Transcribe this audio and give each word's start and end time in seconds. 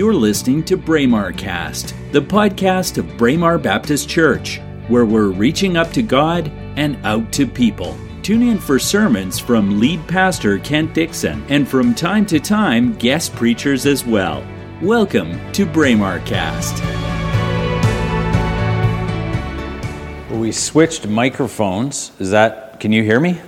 You're 0.00 0.14
listening 0.14 0.64
to 0.64 0.78
Braemar 0.78 1.32
Cast, 1.32 1.94
the 2.10 2.22
podcast 2.22 2.96
of 2.96 3.18
Braemar 3.18 3.58
Baptist 3.58 4.08
Church, 4.08 4.58
where 4.88 5.04
we're 5.04 5.28
reaching 5.28 5.76
up 5.76 5.92
to 5.92 6.00
God 6.00 6.48
and 6.76 6.96
out 7.04 7.30
to 7.34 7.46
people. 7.46 7.98
Tune 8.22 8.40
in 8.40 8.56
for 8.56 8.78
sermons 8.78 9.38
from 9.38 9.78
lead 9.78 10.00
pastor 10.08 10.58
Kent 10.60 10.94
Dixon 10.94 11.44
and 11.50 11.68
from 11.68 11.94
time 11.94 12.24
to 12.24 12.40
time 12.40 12.94
guest 12.94 13.34
preachers 13.34 13.84
as 13.84 14.06
well. 14.06 14.42
Welcome 14.80 15.38
to 15.52 15.66
Braemar 15.66 16.20
Cast. 16.20 16.82
We 20.30 20.50
switched 20.50 21.08
microphones. 21.08 22.12
Is 22.18 22.30
that, 22.30 22.80
can 22.80 22.94
you 22.94 23.02
hear 23.02 23.20
me? 23.20 23.38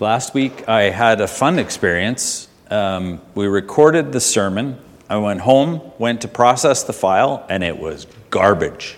Last 0.00 0.34
week 0.34 0.68
I 0.68 0.90
had 0.90 1.20
a 1.20 1.28
fun 1.28 1.60
experience. 1.60 2.48
Um, 2.72 3.20
we 3.36 3.46
recorded 3.46 4.10
the 4.10 4.20
sermon 4.20 4.80
I 5.08 5.16
went 5.16 5.40
home, 5.40 5.80
went 5.98 6.20
to 6.22 6.28
process 6.28 6.82
the 6.82 6.92
file, 6.92 7.46
and 7.48 7.64
it 7.64 7.78
was 7.78 8.06
garbage. 8.30 8.96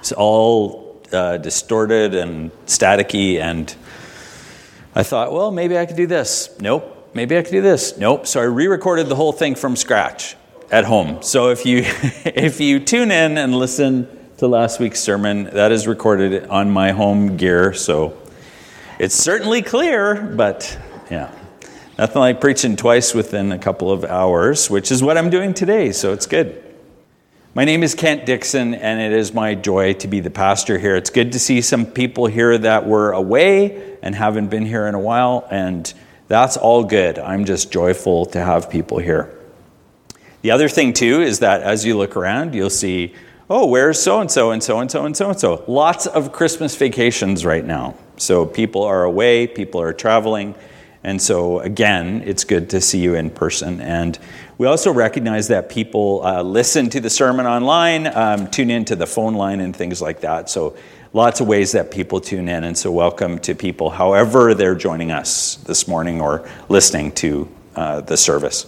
It's 0.00 0.12
all 0.12 1.00
uh, 1.12 1.38
distorted 1.38 2.14
and 2.14 2.50
staticky, 2.66 3.40
and 3.40 3.74
I 4.94 5.02
thought, 5.02 5.32
well, 5.32 5.50
maybe 5.50 5.78
I 5.78 5.86
could 5.86 5.96
do 5.96 6.06
this. 6.06 6.54
Nope. 6.60 7.10
Maybe 7.14 7.38
I 7.38 7.42
could 7.42 7.52
do 7.52 7.62
this. 7.62 7.96
Nope. 7.96 8.26
So 8.26 8.40
I 8.40 8.44
re-recorded 8.44 9.08
the 9.08 9.14
whole 9.14 9.32
thing 9.32 9.54
from 9.54 9.76
scratch 9.76 10.36
at 10.70 10.84
home. 10.84 11.22
So 11.22 11.50
if 11.50 11.64
you 11.64 11.78
if 12.24 12.60
you 12.60 12.80
tune 12.80 13.10
in 13.10 13.38
and 13.38 13.54
listen 13.54 14.08
to 14.38 14.46
last 14.46 14.80
week's 14.80 15.00
sermon, 15.00 15.44
that 15.44 15.72
is 15.72 15.86
recorded 15.86 16.46
on 16.48 16.70
my 16.70 16.92
home 16.92 17.36
gear. 17.36 17.72
So 17.72 18.16
it's 18.98 19.14
certainly 19.14 19.62
clear, 19.62 20.14
but 20.14 20.78
yeah. 21.10 21.30
Nothing 21.98 22.20
like 22.20 22.42
preaching 22.42 22.76
twice 22.76 23.14
within 23.14 23.52
a 23.52 23.58
couple 23.58 23.90
of 23.90 24.04
hours, 24.04 24.68
which 24.68 24.92
is 24.92 25.02
what 25.02 25.16
I'm 25.16 25.30
doing 25.30 25.54
today, 25.54 25.92
so 25.92 26.12
it's 26.12 26.26
good. 26.26 26.62
My 27.54 27.64
name 27.64 27.82
is 27.82 27.94
Kent 27.94 28.26
Dixon, 28.26 28.74
and 28.74 29.00
it 29.00 29.18
is 29.18 29.32
my 29.32 29.54
joy 29.54 29.94
to 29.94 30.06
be 30.06 30.20
the 30.20 30.28
pastor 30.28 30.76
here. 30.76 30.94
It's 30.94 31.08
good 31.08 31.32
to 31.32 31.38
see 31.38 31.62
some 31.62 31.86
people 31.86 32.26
here 32.26 32.58
that 32.58 32.86
were 32.86 33.12
away 33.12 33.96
and 34.02 34.14
haven't 34.14 34.48
been 34.48 34.66
here 34.66 34.86
in 34.86 34.94
a 34.94 34.98
while, 34.98 35.48
and 35.50 35.90
that's 36.28 36.58
all 36.58 36.84
good. 36.84 37.18
I'm 37.18 37.46
just 37.46 37.72
joyful 37.72 38.26
to 38.26 38.44
have 38.44 38.68
people 38.68 38.98
here. 38.98 39.34
The 40.42 40.50
other 40.50 40.68
thing, 40.68 40.92
too, 40.92 41.22
is 41.22 41.38
that 41.38 41.62
as 41.62 41.86
you 41.86 41.96
look 41.96 42.14
around, 42.14 42.54
you'll 42.54 42.68
see, 42.68 43.14
oh, 43.48 43.64
where's 43.64 44.02
so 44.02 44.20
and 44.20 44.30
so 44.30 44.50
and 44.50 44.62
so 44.62 44.80
and 44.80 44.90
so 44.90 45.06
and 45.06 45.16
so 45.16 45.30
and 45.30 45.40
so? 45.40 45.64
Lots 45.66 46.06
of 46.06 46.30
Christmas 46.30 46.76
vacations 46.76 47.46
right 47.46 47.64
now. 47.64 47.94
So 48.18 48.44
people 48.44 48.82
are 48.82 49.04
away, 49.04 49.46
people 49.46 49.80
are 49.80 49.94
traveling. 49.94 50.54
And 51.04 51.20
so, 51.20 51.60
again, 51.60 52.22
it's 52.24 52.44
good 52.44 52.70
to 52.70 52.80
see 52.80 52.98
you 52.98 53.14
in 53.14 53.30
person. 53.30 53.80
And 53.80 54.18
we 54.58 54.66
also 54.66 54.92
recognize 54.92 55.48
that 55.48 55.68
people 55.68 56.24
uh, 56.24 56.42
listen 56.42 56.90
to 56.90 57.00
the 57.00 57.10
sermon 57.10 57.46
online, 57.46 58.06
um, 58.06 58.50
tune 58.50 58.70
into 58.70 58.96
the 58.96 59.06
phone 59.06 59.34
line, 59.34 59.60
and 59.60 59.74
things 59.74 60.02
like 60.02 60.20
that. 60.20 60.50
So, 60.50 60.76
lots 61.12 61.40
of 61.40 61.46
ways 61.46 61.72
that 61.72 61.90
people 61.90 62.20
tune 62.20 62.48
in. 62.48 62.64
And 62.64 62.76
so, 62.76 62.90
welcome 62.90 63.38
to 63.40 63.54
people, 63.54 63.90
however, 63.90 64.54
they're 64.54 64.74
joining 64.74 65.12
us 65.12 65.56
this 65.56 65.86
morning 65.86 66.20
or 66.20 66.48
listening 66.68 67.12
to 67.12 67.48
uh, 67.76 68.00
the 68.00 68.16
service. 68.16 68.66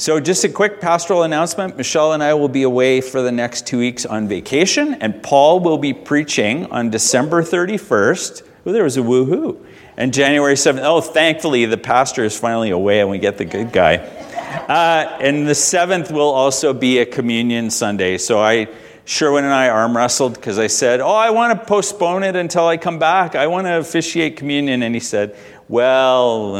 So, 0.00 0.18
just 0.18 0.44
a 0.44 0.48
quick 0.48 0.80
pastoral 0.80 1.24
announcement 1.24 1.76
Michelle 1.76 2.14
and 2.14 2.22
I 2.22 2.32
will 2.32 2.48
be 2.48 2.62
away 2.62 3.02
for 3.02 3.20
the 3.20 3.30
next 3.30 3.66
two 3.66 3.78
weeks 3.78 4.06
on 4.06 4.28
vacation, 4.28 4.94
and 4.94 5.22
Paul 5.22 5.60
will 5.60 5.76
be 5.76 5.92
preaching 5.92 6.64
on 6.72 6.88
December 6.88 7.42
31st. 7.42 8.49
Oh, 8.66 8.72
there 8.72 8.84
was 8.84 8.96
a 8.96 9.00
woohoo. 9.00 9.64
And 9.96 10.12
January 10.12 10.54
7th, 10.54 10.80
oh, 10.82 11.00
thankfully 11.00 11.66
the 11.66 11.76
pastor 11.76 12.24
is 12.24 12.38
finally 12.38 12.70
away 12.70 13.00
and 13.00 13.10
we 13.10 13.18
get 13.18 13.38
the 13.38 13.44
good 13.44 13.72
guy. 13.72 13.96
Uh, 13.96 15.18
and 15.20 15.46
the 15.46 15.52
7th 15.52 16.10
will 16.10 16.30
also 16.30 16.72
be 16.72 16.98
a 16.98 17.06
communion 17.06 17.70
Sunday. 17.70 18.18
So 18.18 18.40
I, 18.40 18.68
Sherwin 19.04 19.44
and 19.44 19.52
I 19.52 19.68
arm 19.68 19.96
wrestled 19.96 20.34
because 20.34 20.58
I 20.58 20.66
said, 20.66 21.00
Oh, 21.00 21.14
I 21.14 21.30
want 21.30 21.58
to 21.58 21.66
postpone 21.66 22.22
it 22.22 22.36
until 22.36 22.66
I 22.66 22.76
come 22.76 22.98
back. 22.98 23.34
I 23.34 23.46
want 23.46 23.66
to 23.66 23.78
officiate 23.78 24.36
communion. 24.36 24.82
And 24.82 24.94
he 24.94 25.00
said, 25.00 25.36
Well, 25.68 26.54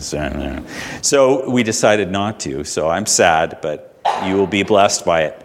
so 1.02 1.50
we 1.50 1.62
decided 1.62 2.10
not 2.10 2.40
to. 2.40 2.64
So 2.64 2.88
I'm 2.88 3.06
sad, 3.06 3.58
but 3.60 4.00
you 4.24 4.36
will 4.36 4.46
be 4.46 4.62
blessed 4.62 5.04
by 5.04 5.22
it. 5.24 5.44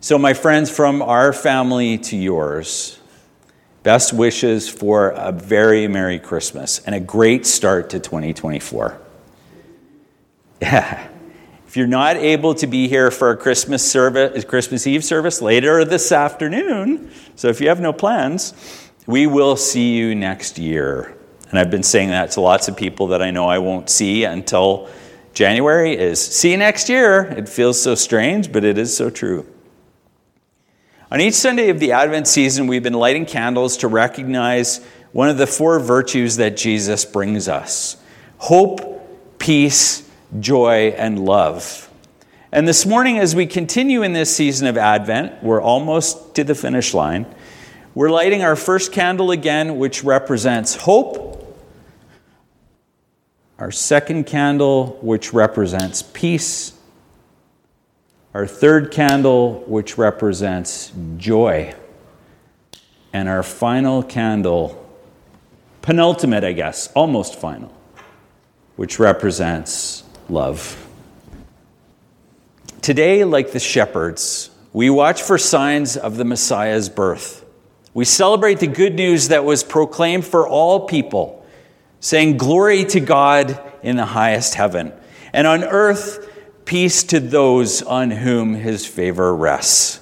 So, 0.00 0.18
my 0.18 0.34
friends, 0.34 0.70
from 0.70 1.02
our 1.02 1.32
family 1.32 1.98
to 1.98 2.16
yours, 2.16 2.98
Best 3.86 4.12
wishes 4.12 4.68
for 4.68 5.10
a 5.10 5.30
very 5.30 5.86
Merry 5.86 6.18
Christmas 6.18 6.80
and 6.80 6.92
a 6.92 6.98
great 6.98 7.46
start 7.46 7.90
to 7.90 8.00
2024. 8.00 9.00
Yeah. 10.60 11.06
If 11.68 11.76
you're 11.76 11.86
not 11.86 12.16
able 12.16 12.56
to 12.56 12.66
be 12.66 12.88
here 12.88 13.12
for 13.12 13.30
a 13.30 13.36
Christmas 13.36 13.88
service, 13.88 14.44
Christmas 14.44 14.88
Eve 14.88 15.04
service 15.04 15.40
later 15.40 15.84
this 15.84 16.10
afternoon, 16.10 17.12
so 17.36 17.46
if 17.46 17.60
you 17.60 17.68
have 17.68 17.78
no 17.78 17.92
plans, 17.92 18.54
we 19.06 19.28
will 19.28 19.54
see 19.54 19.94
you 19.94 20.16
next 20.16 20.58
year. 20.58 21.16
And 21.50 21.56
I've 21.56 21.70
been 21.70 21.84
saying 21.84 22.08
that 22.08 22.32
to 22.32 22.40
lots 22.40 22.66
of 22.66 22.76
people 22.76 23.06
that 23.06 23.22
I 23.22 23.30
know 23.30 23.46
I 23.46 23.58
won't 23.58 23.88
see 23.88 24.24
until 24.24 24.88
January 25.32 25.96
is 25.96 26.20
see 26.20 26.50
you 26.50 26.56
next 26.56 26.88
year. 26.88 27.20
It 27.22 27.48
feels 27.48 27.80
so 27.80 27.94
strange, 27.94 28.50
but 28.50 28.64
it 28.64 28.78
is 28.78 28.96
so 28.96 29.10
true. 29.10 29.46
On 31.08 31.20
each 31.20 31.34
Sunday 31.34 31.68
of 31.68 31.78
the 31.78 31.92
Advent 31.92 32.26
season, 32.26 32.66
we've 32.66 32.82
been 32.82 32.92
lighting 32.92 33.26
candles 33.26 33.76
to 33.78 33.88
recognize 33.88 34.84
one 35.12 35.28
of 35.28 35.38
the 35.38 35.46
four 35.46 35.78
virtues 35.78 36.36
that 36.36 36.56
Jesus 36.56 37.04
brings 37.04 37.48
us 37.48 37.96
hope, 38.38 39.38
peace, 39.38 40.08
joy, 40.40 40.88
and 40.98 41.24
love. 41.24 41.88
And 42.50 42.66
this 42.66 42.84
morning, 42.84 43.18
as 43.18 43.36
we 43.36 43.46
continue 43.46 44.02
in 44.02 44.14
this 44.14 44.34
season 44.34 44.66
of 44.66 44.76
Advent, 44.76 45.44
we're 45.44 45.62
almost 45.62 46.34
to 46.34 46.42
the 46.42 46.56
finish 46.56 46.92
line. 46.92 47.24
We're 47.94 48.10
lighting 48.10 48.42
our 48.42 48.56
first 48.56 48.90
candle 48.90 49.30
again, 49.30 49.78
which 49.78 50.02
represents 50.02 50.74
hope. 50.74 51.56
Our 53.60 53.70
second 53.70 54.24
candle, 54.24 54.98
which 55.00 55.32
represents 55.32 56.02
peace 56.02 56.75
our 58.36 58.46
third 58.46 58.90
candle, 58.90 59.64
which 59.66 59.96
represents 59.96 60.92
joy, 61.16 61.74
and 63.10 63.30
our 63.30 63.42
final 63.42 64.02
candle, 64.02 64.86
penultimate, 65.80 66.44
I 66.44 66.52
guess, 66.52 66.92
almost 66.92 67.36
final, 67.36 67.74
which 68.76 68.98
represents 68.98 70.04
love. 70.28 70.86
Today, 72.82 73.24
like 73.24 73.52
the 73.52 73.58
shepherds, 73.58 74.50
we 74.74 74.90
watch 74.90 75.22
for 75.22 75.38
signs 75.38 75.96
of 75.96 76.18
the 76.18 76.24
Messiah's 76.26 76.90
birth. 76.90 77.42
We 77.94 78.04
celebrate 78.04 78.60
the 78.60 78.66
good 78.66 78.96
news 78.96 79.28
that 79.28 79.46
was 79.46 79.64
proclaimed 79.64 80.26
for 80.26 80.46
all 80.46 80.80
people, 80.80 81.42
saying, 82.00 82.36
Glory 82.36 82.84
to 82.84 83.00
God 83.00 83.58
in 83.82 83.96
the 83.96 84.04
highest 84.04 84.56
heaven, 84.56 84.92
and 85.32 85.46
on 85.46 85.64
earth, 85.64 86.25
peace 86.66 87.04
to 87.04 87.20
those 87.20 87.80
on 87.80 88.10
whom 88.10 88.54
his 88.54 88.84
favor 88.84 89.34
rests. 89.34 90.00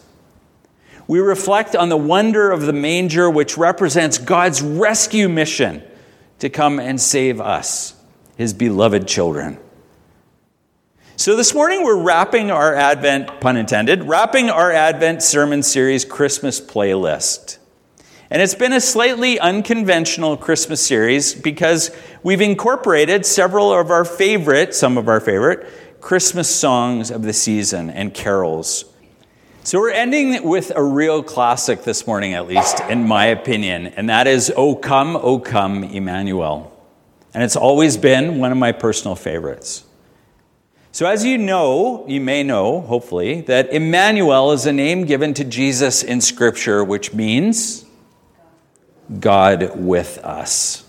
We 1.06 1.20
reflect 1.20 1.76
on 1.76 1.90
the 1.90 1.96
wonder 1.96 2.50
of 2.50 2.62
the 2.62 2.72
manger, 2.72 3.28
which 3.30 3.58
represents 3.58 4.16
God's 4.16 4.62
rescue 4.62 5.28
mission 5.28 5.82
to 6.38 6.48
come 6.48 6.80
and 6.80 7.00
save 7.00 7.40
us, 7.40 7.94
his 8.36 8.54
beloved 8.54 9.06
children. 9.06 9.58
So, 11.16 11.36
this 11.36 11.54
morning 11.54 11.84
we're 11.84 12.02
wrapping 12.02 12.50
our 12.50 12.74
Advent, 12.74 13.40
pun 13.40 13.56
intended, 13.56 14.04
wrapping 14.04 14.50
our 14.50 14.72
Advent 14.72 15.22
sermon 15.22 15.62
series 15.62 16.04
Christmas 16.04 16.60
playlist. 16.60 17.58
And 18.30 18.42
it's 18.42 18.54
been 18.54 18.72
a 18.72 18.80
slightly 18.80 19.38
unconventional 19.38 20.36
Christmas 20.36 20.84
series 20.84 21.34
because 21.34 21.94
we've 22.24 22.40
incorporated 22.40 23.24
several 23.24 23.72
of 23.72 23.90
our 23.90 24.04
favorite, 24.04 24.74
some 24.74 24.98
of 24.98 25.08
our 25.08 25.20
favorite, 25.20 25.68
Christmas 26.04 26.54
songs 26.54 27.10
of 27.10 27.22
the 27.22 27.32
season 27.32 27.88
and 27.88 28.12
carols. 28.12 28.84
So 29.62 29.80
we're 29.80 29.92
ending 29.92 30.46
with 30.46 30.70
a 30.76 30.82
real 30.82 31.22
classic 31.22 31.84
this 31.84 32.06
morning, 32.06 32.34
at 32.34 32.46
least 32.46 32.78
in 32.90 33.08
my 33.08 33.24
opinion, 33.24 33.86
and 33.86 34.10
that 34.10 34.26
is 34.26 34.52
O 34.54 34.76
Come, 34.76 35.16
O 35.16 35.38
Come, 35.38 35.82
Emmanuel. 35.82 36.70
And 37.32 37.42
it's 37.42 37.56
always 37.56 37.96
been 37.96 38.38
one 38.38 38.52
of 38.52 38.58
my 38.58 38.70
personal 38.70 39.16
favorites. 39.16 39.84
So, 40.92 41.06
as 41.06 41.24
you 41.24 41.38
know, 41.38 42.04
you 42.06 42.20
may 42.20 42.42
know, 42.42 42.82
hopefully, 42.82 43.40
that 43.40 43.72
Emmanuel 43.72 44.52
is 44.52 44.66
a 44.66 44.74
name 44.74 45.06
given 45.06 45.32
to 45.32 45.42
Jesus 45.42 46.02
in 46.02 46.20
Scripture, 46.20 46.84
which 46.84 47.14
means 47.14 47.86
God 49.20 49.74
with 49.74 50.18
us. 50.18 50.84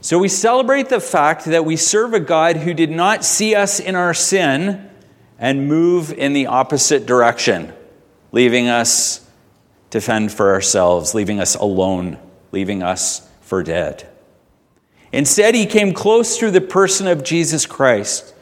So 0.00 0.18
we 0.18 0.28
celebrate 0.28 0.88
the 0.88 1.00
fact 1.00 1.46
that 1.46 1.64
we 1.64 1.76
serve 1.76 2.14
a 2.14 2.20
God 2.20 2.58
who 2.58 2.72
did 2.72 2.90
not 2.90 3.24
see 3.24 3.54
us 3.54 3.80
in 3.80 3.96
our 3.96 4.14
sin 4.14 4.88
and 5.38 5.66
move 5.66 6.12
in 6.12 6.32
the 6.32 6.46
opposite 6.46 7.04
direction, 7.04 7.72
leaving 8.30 8.68
us 8.68 9.28
to 9.90 10.00
fend 10.00 10.32
for 10.32 10.52
ourselves, 10.52 11.14
leaving 11.14 11.40
us 11.40 11.56
alone, 11.56 12.18
leaving 12.52 12.82
us 12.82 13.28
for 13.40 13.62
dead. 13.62 14.08
Instead, 15.10 15.54
he 15.54 15.66
came 15.66 15.92
close 15.92 16.36
through 16.36 16.50
the 16.50 16.60
person 16.60 17.06
of 17.06 17.24
Jesus 17.24 17.66
Christ 17.66 18.34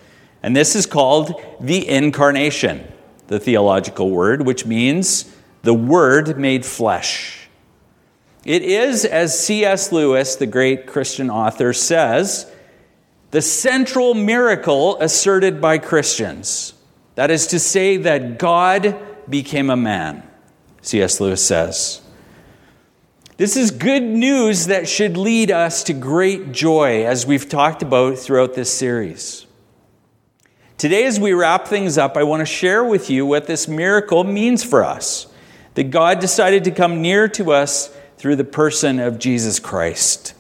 And 0.43 0.55
this 0.55 0.77
is 0.77 0.87
called 0.87 1.43
the 1.61 1.89
incarnation, 1.89 2.87
the 3.27 3.41
theological 3.41 4.11
word, 4.11 4.47
which 4.47 4.65
means 4.67 5.35
the 5.63 5.75
Word 5.75 6.39
made 6.39 6.65
flesh. 6.65 7.46
It 8.47 8.63
is, 8.63 9.05
as 9.05 9.37
C.S. 9.37 9.91
Lewis, 9.91 10.37
the 10.37 10.47
great 10.47 10.87
Christian 10.87 11.31
author, 11.31 11.73
says, 11.73 12.49
the 13.33 13.43
central 13.43 14.15
miracle 14.15 14.97
asserted 15.01 15.61
by 15.61 15.79
Christians. 15.79 16.73
That 17.17 17.33
is 17.33 17.49
to 17.49 17.59
say, 17.59 17.97
that 17.97 18.39
God 18.39 18.97
became 19.29 19.69
a 19.69 19.77
man, 19.77 20.23
C.S. 20.81 21.21
Lewis 21.21 21.45
says. 21.45 22.01
This 23.37 23.57
is 23.57 23.73
good 23.73 24.05
news 24.05 24.67
that 24.67 24.89
should 24.89 25.17
lead 25.17 25.51
us 25.51 25.83
to 25.83 25.93
great 25.93 26.53
joy, 26.53 27.05
as 27.05 27.27
we've 27.27 27.49
talked 27.49 27.83
about 27.83 28.17
throughout 28.17 28.55
this 28.55 28.73
series. 28.73 29.45
Today, 30.79 31.05
as 31.07 31.19
we 31.19 31.33
wrap 31.33 31.67
things 31.67 31.99
up, 31.99 32.17
I 32.17 32.23
want 32.23 32.43
to 32.43 32.47
share 32.47 32.85
with 32.85 33.11
you 33.11 33.27
what 33.27 33.49
this 33.49 33.67
miracle 33.67 34.23
means 34.23 34.63
for 34.63 34.85
us 34.85 35.27
that 35.75 35.91
God 35.91 36.21
decided 36.21 36.63
to 36.65 36.71
come 36.71 37.03
near 37.03 37.27
to 37.31 37.51
us 37.51 37.93
through 38.17 38.37
the 38.37 38.45
person 38.45 38.99
of 38.99 39.19
Jesus 39.19 39.59
Christ. 39.59 40.35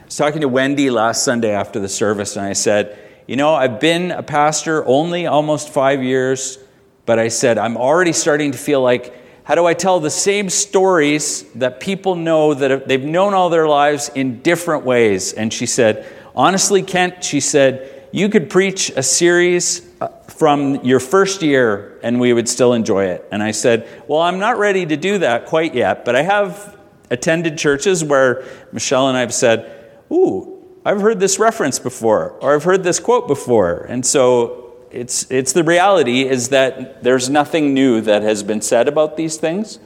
I 0.00 0.04
was 0.04 0.16
talking 0.16 0.40
to 0.40 0.48
Wendy 0.48 0.90
last 0.90 1.24
Sunday 1.24 1.52
after 1.52 1.80
the 1.80 1.88
service, 1.88 2.36
and 2.36 2.44
I 2.44 2.52
said, 2.52 2.98
You 3.26 3.36
know, 3.36 3.54
I've 3.54 3.80
been 3.80 4.10
a 4.10 4.22
pastor 4.22 4.84
only 4.86 5.26
almost 5.26 5.68
five 5.68 6.02
years, 6.02 6.58
but 7.06 7.18
I 7.18 7.28
said, 7.28 7.58
I'm 7.58 7.76
already 7.76 8.12
starting 8.12 8.52
to 8.52 8.58
feel 8.58 8.82
like 8.82 9.14
how 9.44 9.54
do 9.54 9.66
I 9.66 9.74
tell 9.74 10.00
the 10.00 10.10
same 10.10 10.48
stories 10.48 11.42
that 11.52 11.78
people 11.78 12.16
know 12.16 12.54
that 12.54 12.88
they've 12.88 13.04
known 13.04 13.34
all 13.34 13.50
their 13.50 13.68
lives 13.68 14.10
in 14.14 14.40
different 14.40 14.84
ways? 14.84 15.34
And 15.34 15.52
she 15.52 15.66
said, 15.66 16.10
Honestly, 16.34 16.82
Kent, 16.82 17.22
she 17.22 17.40
said, 17.40 17.94
you 18.14 18.28
could 18.28 18.48
preach 18.48 18.90
a 18.90 19.02
series 19.02 19.84
uh, 20.00 20.06
from 20.28 20.84
your 20.84 21.00
first 21.00 21.42
year 21.42 21.98
and 22.00 22.20
we 22.20 22.32
would 22.32 22.48
still 22.48 22.72
enjoy 22.72 23.06
it. 23.06 23.26
And 23.32 23.42
I 23.42 23.50
said, 23.50 23.88
Well, 24.06 24.20
I'm 24.20 24.38
not 24.38 24.56
ready 24.56 24.86
to 24.86 24.96
do 24.96 25.18
that 25.18 25.46
quite 25.46 25.74
yet, 25.74 26.04
but 26.04 26.14
I 26.14 26.22
have 26.22 26.73
attended 27.14 27.56
churches 27.56 28.04
where 28.04 28.44
Michelle 28.72 29.08
and 29.08 29.16
I 29.16 29.20
have 29.20 29.32
said, 29.32 29.70
Ooh, 30.12 30.62
I've 30.84 31.00
heard 31.00 31.18
this 31.18 31.38
reference 31.38 31.78
before, 31.78 32.32
or 32.42 32.54
I've 32.54 32.64
heard 32.64 32.84
this 32.84 33.00
quote 33.00 33.26
before. 33.26 33.86
And 33.88 34.04
so 34.04 34.74
it's, 34.90 35.30
it's 35.30 35.54
the 35.54 35.64
reality 35.64 36.22
is 36.22 36.50
that 36.50 37.02
there's 37.02 37.30
nothing 37.30 37.72
new 37.72 38.02
that 38.02 38.22
has 38.22 38.42
been 38.42 38.60
said 38.60 38.86
about 38.86 39.16
these 39.16 39.38
things. 39.38 39.78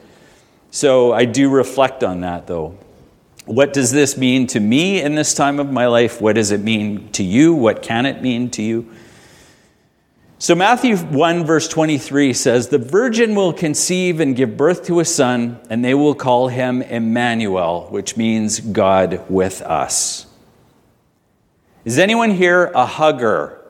So 0.71 1.13
I 1.13 1.25
do 1.25 1.49
reflect 1.49 2.03
on 2.03 2.21
that, 2.23 2.49
though. 2.49 2.77
What 3.47 3.73
does 3.73 3.93
this 3.93 4.19
mean 4.19 4.47
to 4.49 4.61
me 4.61 5.01
in 5.01 5.15
this 5.15 5.33
time 5.33 5.59
of 5.61 5.71
my 5.71 5.87
life? 5.87 6.21
What 6.21 6.35
does 6.35 6.51
it 6.51 6.61
mean 6.61 7.11
to 7.13 7.23
you? 7.23 7.55
What 7.55 7.81
can 7.81 8.05
it 8.05 8.21
mean 8.21 8.51
to 8.51 8.63
you? 8.63 8.93
So, 10.41 10.55
Matthew 10.55 10.97
1, 10.97 11.45
verse 11.45 11.67
23 11.67 12.33
says, 12.33 12.69
The 12.69 12.79
virgin 12.79 13.35
will 13.35 13.53
conceive 13.53 14.21
and 14.21 14.37
give 14.37 14.57
birth 14.57 14.87
to 14.87 15.01
a 15.01 15.05
son, 15.05 15.59
and 15.69 15.85
they 15.85 15.95
will 15.95 16.15
call 16.15 16.47
him 16.47 16.81
Emmanuel, 16.81 17.89
which 17.91 18.17
means 18.17 18.61
God 18.61 19.29
with 19.29 19.63
us. 19.63 20.27
Is 21.85 21.99
anyone 21.99 22.31
here 22.31 22.67
a 22.67 22.87
hugger? 22.87 23.61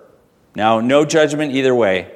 Now, 0.56 0.80
no 0.80 1.06
judgment 1.06 1.54
either 1.54 1.74
way. 1.74 2.12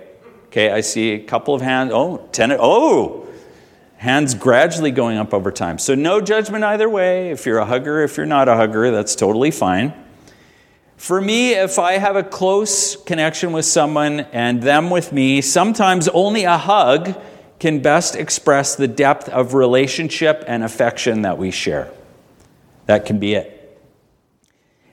Okay, 0.49 0.70
I 0.70 0.82
see 0.82 1.12
a 1.12 1.20
couple 1.20 1.55
of 1.55 1.62
hands. 1.62 1.90
Oh, 1.94 2.28
ten. 2.32 2.52
Oh, 2.52 3.26
hands 3.96 4.34
gradually 4.34 4.90
going 4.90 5.16
up 5.16 5.32
over 5.32 5.50
time. 5.50 5.78
So, 5.78 5.94
no 5.94 6.20
judgment 6.20 6.62
either 6.62 6.90
way. 6.90 7.31
If 7.31 7.46
you're 7.46 7.58
a 7.58 7.64
hugger, 7.64 8.02
if 8.02 8.19
you're 8.19 8.26
not 8.26 8.48
a 8.48 8.56
hugger, 8.56 8.90
that's 8.90 9.16
totally 9.16 9.50
fine. 9.50 9.94
For 11.02 11.20
me, 11.20 11.54
if 11.54 11.81
I 11.81 11.94
have 11.94 12.14
a 12.14 12.22
close 12.22 12.94
connection 12.94 13.50
with 13.50 13.64
someone 13.64 14.20
and 14.31 14.62
them 14.62 14.88
with 14.88 15.12
me, 15.12 15.40
sometimes 15.40 16.06
only 16.06 16.44
a 16.44 16.56
hug 16.56 17.20
can 17.58 17.81
best 17.81 18.14
express 18.14 18.76
the 18.76 18.87
depth 18.87 19.28
of 19.28 19.52
relationship 19.52 20.44
and 20.46 20.62
affection 20.62 21.22
that 21.22 21.38
we 21.38 21.50
share. 21.50 21.90
That 22.87 23.04
can 23.04 23.19
be 23.19 23.34
it. 23.34 23.82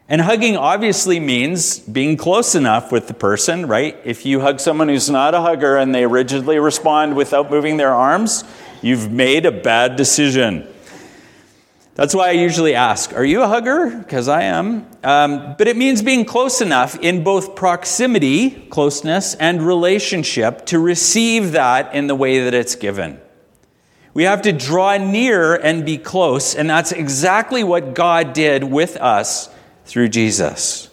And 0.08 0.22
hugging 0.22 0.58
obviously 0.58 1.20
means 1.20 1.78
being 1.78 2.18
close 2.18 2.56
enough 2.56 2.92
with 2.92 3.08
the 3.08 3.14
person, 3.14 3.68
right? 3.68 3.96
If 4.04 4.26
you 4.26 4.40
hug 4.40 4.60
someone 4.60 4.90
who's 4.90 5.12
not 5.12 5.36
a 5.36 5.42
hugger 5.42 5.78
and 5.78 5.94
they 5.94 6.08
rigidly 6.08 6.58
respond 6.58 7.16
without 7.16 7.52
moving 7.52 7.78
their 7.78 7.94
arms, 7.94 8.44
you've 8.82 9.12
made 9.12 9.46
a 9.46 9.52
bad 9.52 9.96
decision. 9.96 10.68
That's 12.00 12.16
why 12.16 12.30
I 12.30 12.32
usually 12.32 12.76
ask, 12.76 13.12
Are 13.12 13.26
you 13.26 13.42
a 13.42 13.48
hugger? 13.50 13.90
Because 13.90 14.30
I 14.30 14.44
am. 14.44 14.88
Um, 15.04 15.56
but 15.58 15.68
it 15.68 15.76
means 15.76 16.02
being 16.02 16.24
close 16.24 16.62
enough 16.62 16.98
in 17.00 17.26
both 17.26 17.58
proximity, 17.58 18.52
closeness, 18.52 19.36
and 19.36 19.62
relationship 19.62 20.66
to 20.68 20.80
receive 20.80 21.52
that 21.52 21.94
in 21.94 22.08
the 22.08 22.16
way 22.16 22.46
that 22.46 22.54
it's 22.54 22.76
given. 22.76 23.20
We 24.14 24.24
have 24.24 24.44
to 24.44 24.54
draw 24.54 24.96
near 24.96 25.56
and 25.56 25.86
be 25.86 25.98
close, 25.98 26.56
and 26.56 26.70
that's 26.70 26.94
exactly 26.94 27.66
what 27.66 27.96
God 27.96 28.32
did 28.32 28.64
with 28.64 28.96
us 28.96 29.50
through 29.84 30.08
Jesus. 30.08 30.90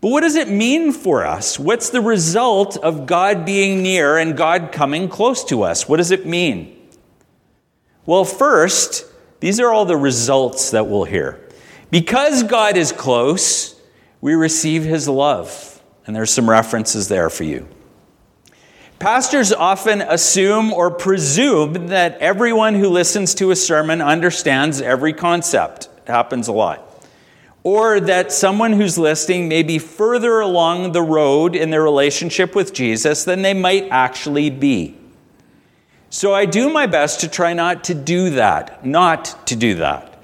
But 0.00 0.10
what 0.10 0.20
does 0.20 0.36
it 0.36 0.48
mean 0.48 0.92
for 0.92 1.26
us? 1.26 1.58
What's 1.58 1.90
the 1.90 2.00
result 2.00 2.76
of 2.76 3.06
God 3.06 3.44
being 3.44 3.82
near 3.82 4.16
and 4.16 4.36
God 4.36 4.70
coming 4.70 5.08
close 5.08 5.42
to 5.46 5.64
us? 5.64 5.88
What 5.88 5.96
does 5.96 6.12
it 6.12 6.24
mean? 6.24 6.88
Well, 8.06 8.24
first, 8.24 9.06
these 9.42 9.58
are 9.58 9.72
all 9.72 9.84
the 9.84 9.96
results 9.96 10.70
that 10.70 10.86
we'll 10.86 11.02
hear. 11.02 11.40
Because 11.90 12.44
God 12.44 12.76
is 12.76 12.92
close, 12.92 13.74
we 14.20 14.34
receive 14.34 14.84
his 14.84 15.08
love. 15.08 15.82
And 16.06 16.14
there's 16.14 16.30
some 16.30 16.48
references 16.48 17.08
there 17.08 17.28
for 17.28 17.42
you. 17.42 17.66
Pastors 19.00 19.52
often 19.52 20.00
assume 20.00 20.72
or 20.72 20.92
presume 20.92 21.88
that 21.88 22.18
everyone 22.18 22.76
who 22.76 22.88
listens 22.88 23.34
to 23.34 23.50
a 23.50 23.56
sermon 23.56 24.00
understands 24.00 24.80
every 24.80 25.12
concept. 25.12 25.88
It 26.06 26.08
happens 26.08 26.46
a 26.46 26.52
lot 26.52 26.88
or 27.64 27.98
that 27.98 28.32
someone 28.32 28.72
who's 28.72 28.96
listening 28.96 29.48
may 29.48 29.64
be 29.64 29.78
further 29.78 30.38
along 30.40 30.92
the 30.92 31.02
road 31.02 31.54
in 31.54 31.70
their 31.70 31.82
relationship 31.82 32.54
with 32.54 32.72
Jesus 32.72 33.24
than 33.24 33.42
they 33.42 33.54
might 33.54 33.88
actually 33.90 34.50
be. 34.50 34.96
So 36.14 36.34
I 36.34 36.44
do 36.44 36.68
my 36.68 36.84
best 36.84 37.20
to 37.20 37.28
try 37.28 37.54
not 37.54 37.84
to 37.84 37.94
do 37.94 38.28
that, 38.30 38.84
not 38.84 39.46
to 39.46 39.56
do 39.56 39.76
that, 39.76 40.22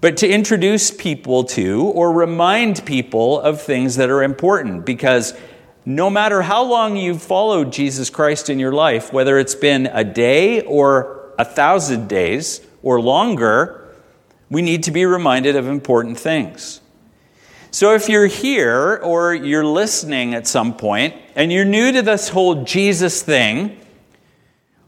but 0.00 0.18
to 0.18 0.28
introduce 0.28 0.92
people 0.92 1.42
to 1.42 1.82
or 1.82 2.12
remind 2.12 2.86
people 2.86 3.40
of 3.40 3.60
things 3.60 3.96
that 3.96 4.08
are 4.08 4.22
important 4.22 4.86
because 4.86 5.34
no 5.84 6.08
matter 6.08 6.42
how 6.42 6.62
long 6.62 6.96
you've 6.96 7.20
followed 7.20 7.72
Jesus 7.72 8.08
Christ 8.08 8.48
in 8.48 8.60
your 8.60 8.70
life, 8.70 9.12
whether 9.12 9.36
it's 9.36 9.56
been 9.56 9.86
a 9.86 10.04
day 10.04 10.60
or 10.60 11.32
a 11.40 11.44
thousand 11.44 12.08
days 12.08 12.60
or 12.84 13.00
longer, 13.00 13.84
we 14.48 14.62
need 14.62 14.84
to 14.84 14.92
be 14.92 15.06
reminded 15.06 15.56
of 15.56 15.66
important 15.66 16.20
things. 16.20 16.80
So, 17.72 17.96
if 17.96 18.08
you're 18.08 18.28
here 18.28 19.00
or 19.02 19.34
you're 19.34 19.66
listening 19.66 20.34
at 20.34 20.46
some 20.46 20.76
point 20.76 21.16
and 21.34 21.52
you're 21.52 21.64
new 21.64 21.90
to 21.90 22.02
this 22.02 22.28
whole 22.28 22.62
Jesus 22.62 23.22
thing, 23.22 23.80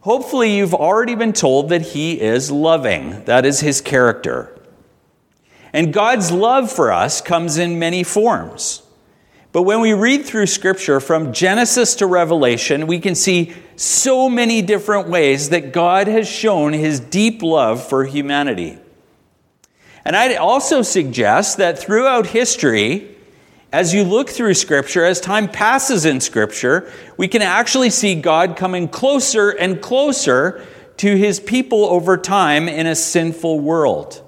hopefully 0.08 0.56
you've 0.56 0.72
already 0.72 1.14
been 1.14 1.34
told 1.34 1.68
that 1.68 1.82
He 1.82 2.18
is 2.18 2.50
loving. 2.50 3.22
That 3.26 3.44
is 3.44 3.60
His 3.60 3.82
character. 3.82 4.58
And 5.70 5.92
God's 5.92 6.32
love 6.32 6.72
for 6.72 6.90
us 6.90 7.20
comes 7.20 7.58
in 7.58 7.78
many 7.78 8.02
forms. 8.02 8.82
But 9.52 9.64
when 9.64 9.82
we 9.82 9.92
read 9.92 10.24
through 10.24 10.46
Scripture 10.46 10.98
from 10.98 11.34
Genesis 11.34 11.94
to 11.96 12.06
Revelation, 12.06 12.86
we 12.86 13.00
can 13.00 13.14
see 13.14 13.52
so 13.76 14.30
many 14.30 14.62
different 14.62 15.08
ways 15.08 15.50
that 15.50 15.74
God 15.74 16.06
has 16.06 16.26
shown 16.26 16.72
His 16.72 17.00
deep 17.00 17.42
love 17.42 17.86
for 17.86 18.06
humanity. 18.06 18.78
And 20.06 20.16
I'd 20.16 20.38
also 20.38 20.80
suggest 20.80 21.58
that 21.58 21.78
throughout 21.78 22.28
history, 22.28 23.14
as 23.72 23.92
you 23.92 24.02
look 24.02 24.30
through 24.30 24.54
Scripture, 24.54 25.04
as 25.04 25.20
time 25.20 25.48
passes 25.48 26.04
in 26.04 26.20
Scripture, 26.20 26.90
we 27.16 27.28
can 27.28 27.42
actually 27.42 27.90
see 27.90 28.14
God 28.14 28.56
coming 28.56 28.88
closer 28.88 29.50
and 29.50 29.80
closer 29.80 30.66
to 30.98 31.16
his 31.16 31.38
people 31.38 31.84
over 31.84 32.16
time 32.16 32.68
in 32.68 32.86
a 32.86 32.94
sinful 32.94 33.60
world. 33.60 34.22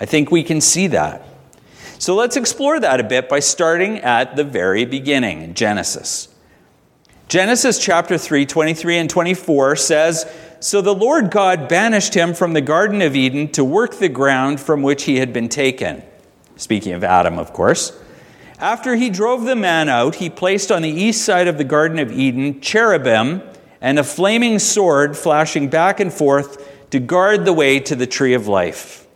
I 0.00 0.06
think 0.06 0.30
we 0.30 0.42
can 0.42 0.60
see 0.60 0.88
that. 0.88 1.24
So 1.98 2.14
let's 2.14 2.36
explore 2.36 2.80
that 2.80 2.98
a 2.98 3.04
bit 3.04 3.28
by 3.28 3.40
starting 3.40 3.98
at 3.98 4.34
the 4.34 4.44
very 4.44 4.84
beginning, 4.84 5.54
Genesis. 5.54 6.28
Genesis 7.28 7.78
chapter 7.78 8.18
3, 8.18 8.44
23 8.44 8.98
and 8.98 9.10
24 9.10 9.76
says, 9.76 10.26
so 10.58 10.82
the 10.82 10.94
Lord 10.94 11.30
God 11.30 11.68
banished 11.68 12.14
him 12.14 12.34
from 12.34 12.54
the 12.54 12.60
Garden 12.60 13.02
of 13.02 13.14
Eden 13.14 13.48
to 13.52 13.64
work 13.64 13.94
the 13.94 14.08
ground 14.08 14.60
from 14.60 14.82
which 14.82 15.04
he 15.04 15.16
had 15.16 15.32
been 15.32 15.48
taken. 15.48 16.02
Speaking 16.56 16.92
of 16.92 17.04
Adam, 17.04 17.38
of 17.38 17.52
course. 17.52 17.98
After 18.60 18.94
he 18.94 19.08
drove 19.08 19.44
the 19.44 19.56
man 19.56 19.88
out, 19.88 20.16
he 20.16 20.28
placed 20.28 20.70
on 20.70 20.82
the 20.82 20.90
east 20.90 21.24
side 21.24 21.48
of 21.48 21.56
the 21.56 21.64
Garden 21.64 21.98
of 21.98 22.12
Eden 22.12 22.60
cherubim 22.60 23.42
and 23.80 23.98
a 23.98 24.04
flaming 24.04 24.58
sword 24.58 25.16
flashing 25.16 25.68
back 25.68 25.98
and 25.98 26.12
forth 26.12 26.90
to 26.90 27.00
guard 27.00 27.46
the 27.46 27.54
way 27.54 27.80
to 27.80 27.96
the 27.96 28.06
tree 28.06 28.34
of 28.34 28.48
life. 28.48 29.06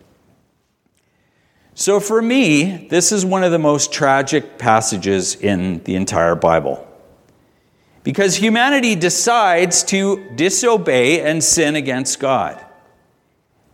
So, 1.75 1.99
for 1.99 2.23
me, 2.23 2.87
this 2.87 3.11
is 3.11 3.23
one 3.23 3.43
of 3.43 3.51
the 3.51 3.59
most 3.59 3.93
tragic 3.93 4.57
passages 4.57 5.35
in 5.35 5.83
the 5.83 5.95
entire 5.95 6.33
Bible. 6.33 6.87
Because 8.01 8.37
humanity 8.37 8.95
decides 8.95 9.83
to 9.85 10.27
disobey 10.35 11.21
and 11.21 11.43
sin 11.43 11.75
against 11.75 12.19
God. 12.19 12.64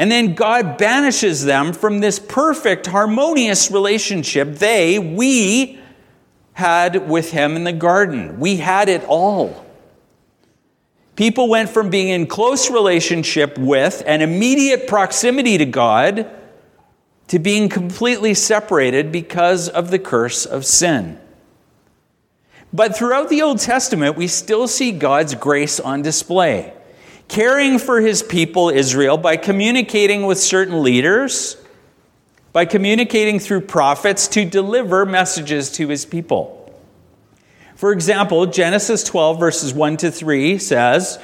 And 0.02 0.12
then 0.12 0.34
God 0.34 0.80
banishes 0.80 1.46
them 1.46 1.74
from 1.74 2.00
this 2.00 2.18
perfect, 2.18 2.88
harmonious 2.88 3.70
relationship 3.70 4.56
they, 4.56 4.98
we, 4.98 5.80
had 6.54 7.08
with 7.08 7.30
Him 7.30 7.56
in 7.56 7.66
the 7.66 7.72
garden. 7.72 8.40
We 8.40 8.58
had 8.58 8.90
it 8.90 9.04
all. 9.08 9.64
People 11.16 11.50
went 11.50 11.70
from 11.70 11.92
being 11.92 12.08
in 12.08 12.26
close 12.26 12.72
relationship 12.72 13.60
with 13.60 14.02
and 14.08 14.24
immediate 14.24 14.88
proximity 14.88 15.60
to 15.60 15.68
God 15.68 16.28
to 17.28 17.38
being 17.38 17.70
completely 17.70 18.34
separated 18.34 19.12
because 19.12 19.70
of 19.70 19.92
the 19.92 20.00
curse 20.00 20.48
of 20.48 20.66
sin. 20.66 21.20
But 22.74 22.98
throughout 22.98 23.30
the 23.30 23.44
Old 23.44 23.60
Testament, 23.60 24.18
we 24.18 24.26
still 24.26 24.68
see 24.68 24.94
God's 24.94 25.36
grace 25.36 25.80
on 25.80 26.02
display 26.02 26.74
caring 27.32 27.80
for 27.80 28.02
his 28.02 28.22
people 28.22 28.70
Israel 28.70 29.18
by 29.18 29.38
communicating 29.38 30.26
with 30.26 30.38
certain 30.38 30.84
leaders, 30.84 31.56
by 32.52 32.66
communicating 32.66 33.40
through 33.40 33.62
prophets 33.62 34.28
to 34.28 34.44
deliver 34.44 35.06
messages 35.06 35.72
to 35.72 35.88
his 35.88 36.06
people. 36.06 36.58
For 37.78 37.94
example, 37.94 38.46
Genesis 38.48 39.06
12, 39.06 39.40
verses 39.40 39.74
1 39.74 39.98
to 39.98 40.12
3 40.12 40.58
says, 40.58 41.20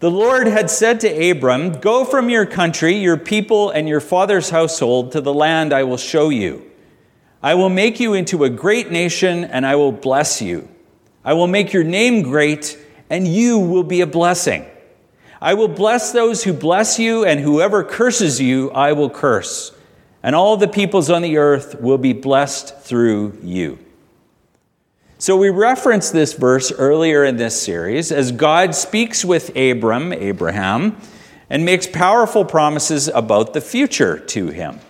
The 0.00 0.10
Lord 0.10 0.46
had 0.46 0.70
said 0.70 1.00
to 1.00 1.30
Abram, 1.30 1.72
Go 1.80 2.04
from 2.04 2.28
your 2.28 2.44
country, 2.44 2.94
your 2.96 3.16
people, 3.16 3.70
and 3.70 3.88
your 3.88 4.00
father's 4.00 4.50
household 4.50 5.12
to 5.12 5.22
the 5.22 5.32
land 5.32 5.72
I 5.72 5.84
will 5.84 5.96
show 5.96 6.28
you. 6.28 6.70
I 7.42 7.54
will 7.54 7.70
make 7.70 7.98
you 7.98 8.12
into 8.12 8.44
a 8.44 8.50
great 8.50 8.90
nation, 8.90 9.44
and 9.44 9.64
I 9.64 9.76
will 9.76 9.90
bless 9.90 10.42
you. 10.42 10.68
I 11.24 11.32
will 11.32 11.46
make 11.46 11.72
your 11.72 11.82
name 11.82 12.20
great, 12.20 12.78
and 13.08 13.26
you 13.26 13.58
will 13.58 13.84
be 13.84 14.02
a 14.02 14.06
blessing. 14.06 14.66
I 15.46 15.54
will 15.54 15.68
bless 15.68 16.10
those 16.10 16.42
who 16.42 16.52
bless 16.52 16.98
you, 16.98 17.24
and 17.24 17.38
whoever 17.38 17.84
curses 17.84 18.40
you, 18.40 18.68
I 18.72 18.94
will 18.94 19.08
curse. 19.08 19.70
And 20.20 20.34
all 20.34 20.56
the 20.56 20.66
peoples 20.66 21.08
on 21.08 21.22
the 21.22 21.36
earth 21.36 21.80
will 21.80 21.98
be 21.98 22.12
blessed 22.12 22.80
through 22.80 23.38
you. 23.44 23.78
So 25.18 25.36
we 25.36 25.50
referenced 25.50 26.12
this 26.12 26.32
verse 26.32 26.72
earlier 26.72 27.22
in 27.22 27.36
this 27.36 27.62
series 27.62 28.10
as 28.10 28.32
God 28.32 28.74
speaks 28.74 29.24
with 29.24 29.56
Abram, 29.56 30.12
Abraham, 30.12 30.96
and 31.48 31.64
makes 31.64 31.86
powerful 31.86 32.44
promises 32.44 33.06
about 33.06 33.54
the 33.54 33.60
future 33.60 34.18
to 34.18 34.48
him. 34.48 34.80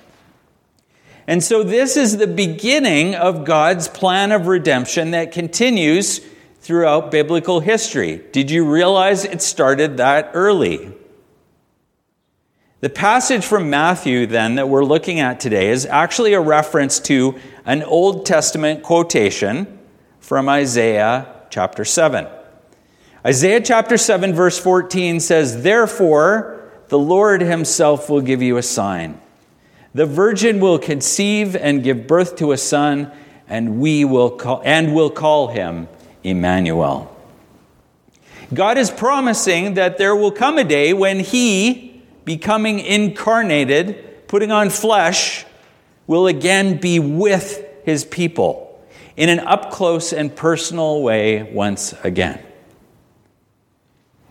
And 1.26 1.44
so 1.44 1.64
this 1.64 1.98
is 1.98 2.16
the 2.16 2.26
beginning 2.26 3.14
of 3.14 3.44
God's 3.44 3.88
plan 3.88 4.32
of 4.32 4.46
redemption 4.46 5.10
that 5.10 5.32
continues 5.32 6.22
throughout 6.66 7.12
biblical 7.12 7.60
history. 7.60 8.20
Did 8.32 8.50
you 8.50 8.68
realize 8.68 9.24
it 9.24 9.40
started 9.40 9.98
that 9.98 10.32
early? 10.34 10.92
The 12.80 12.90
passage 12.90 13.46
from 13.46 13.70
Matthew, 13.70 14.26
then, 14.26 14.56
that 14.56 14.68
we're 14.68 14.84
looking 14.84 15.20
at 15.20 15.38
today 15.38 15.68
is 15.68 15.86
actually 15.86 16.32
a 16.32 16.40
reference 16.40 16.98
to 17.00 17.38
an 17.64 17.84
Old 17.84 18.26
Testament 18.26 18.82
quotation 18.82 19.78
from 20.18 20.48
Isaiah 20.48 21.32
chapter 21.50 21.84
7. 21.84 22.26
Isaiah 23.24 23.60
chapter 23.60 23.96
7, 23.96 24.34
verse 24.34 24.58
14 24.58 25.20
says, 25.20 25.62
Therefore, 25.62 26.68
the 26.88 26.98
Lord 26.98 27.42
himself 27.42 28.10
will 28.10 28.20
give 28.20 28.42
you 28.42 28.56
a 28.56 28.62
sign. 28.62 29.20
The 29.94 30.06
virgin 30.06 30.58
will 30.58 30.80
conceive 30.80 31.54
and 31.54 31.84
give 31.84 32.08
birth 32.08 32.34
to 32.36 32.50
a 32.50 32.58
son, 32.58 33.12
and 33.48 33.78
we 33.78 34.04
will 34.04 34.30
call, 34.30 34.62
and 34.64 34.96
will 34.96 35.10
call 35.10 35.48
him 35.48 35.86
Emmanuel. 36.26 37.12
God 38.52 38.78
is 38.78 38.90
promising 38.90 39.74
that 39.74 39.98
there 39.98 40.14
will 40.14 40.30
come 40.30 40.58
a 40.58 40.64
day 40.64 40.92
when 40.92 41.20
He, 41.20 42.02
becoming 42.24 42.78
incarnated, 42.78 44.28
putting 44.28 44.52
on 44.52 44.70
flesh, 44.70 45.44
will 46.06 46.26
again 46.26 46.78
be 46.78 46.98
with 46.98 47.64
His 47.84 48.04
people 48.04 48.62
in 49.16 49.28
an 49.28 49.40
up 49.40 49.70
close 49.70 50.12
and 50.12 50.34
personal 50.34 51.02
way 51.02 51.42
once 51.42 51.94
again. 52.04 52.40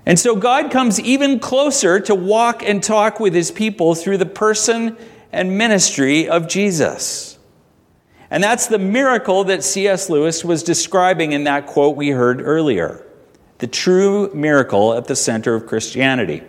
And 0.06 0.20
so 0.20 0.36
God 0.36 0.72
comes 0.72 1.00
even 1.00 1.40
closer 1.40 2.00
to 2.02 2.14
walk 2.14 2.62
and 2.64 2.84
talk 2.84 3.20
with 3.20 3.34
His 3.34 3.52
people 3.52 3.96
through 3.96 4.18
the 4.18 4.25
person 4.25 4.96
and 5.32 5.58
ministry 5.58 6.30
of 6.30 6.48
Jesus. 6.48 7.35
And 8.29 8.44
that's 8.44 8.67
the 8.67 8.79
miracle 8.79 9.44
that 9.46 9.63
C.S. 9.63 10.10
Lewis 10.10 10.44
was 10.44 10.63
describing 10.63 11.32
in 11.32 11.44
that 11.44 11.67
quote 11.67 11.96
we 11.96 12.10
heard 12.10 12.41
earlier 12.41 13.01
the 13.60 13.67
true 13.67 14.29
miracle 14.34 14.94
at 14.94 15.05
the 15.05 15.15
center 15.15 15.55
of 15.55 15.65
Christianity. 15.65 16.44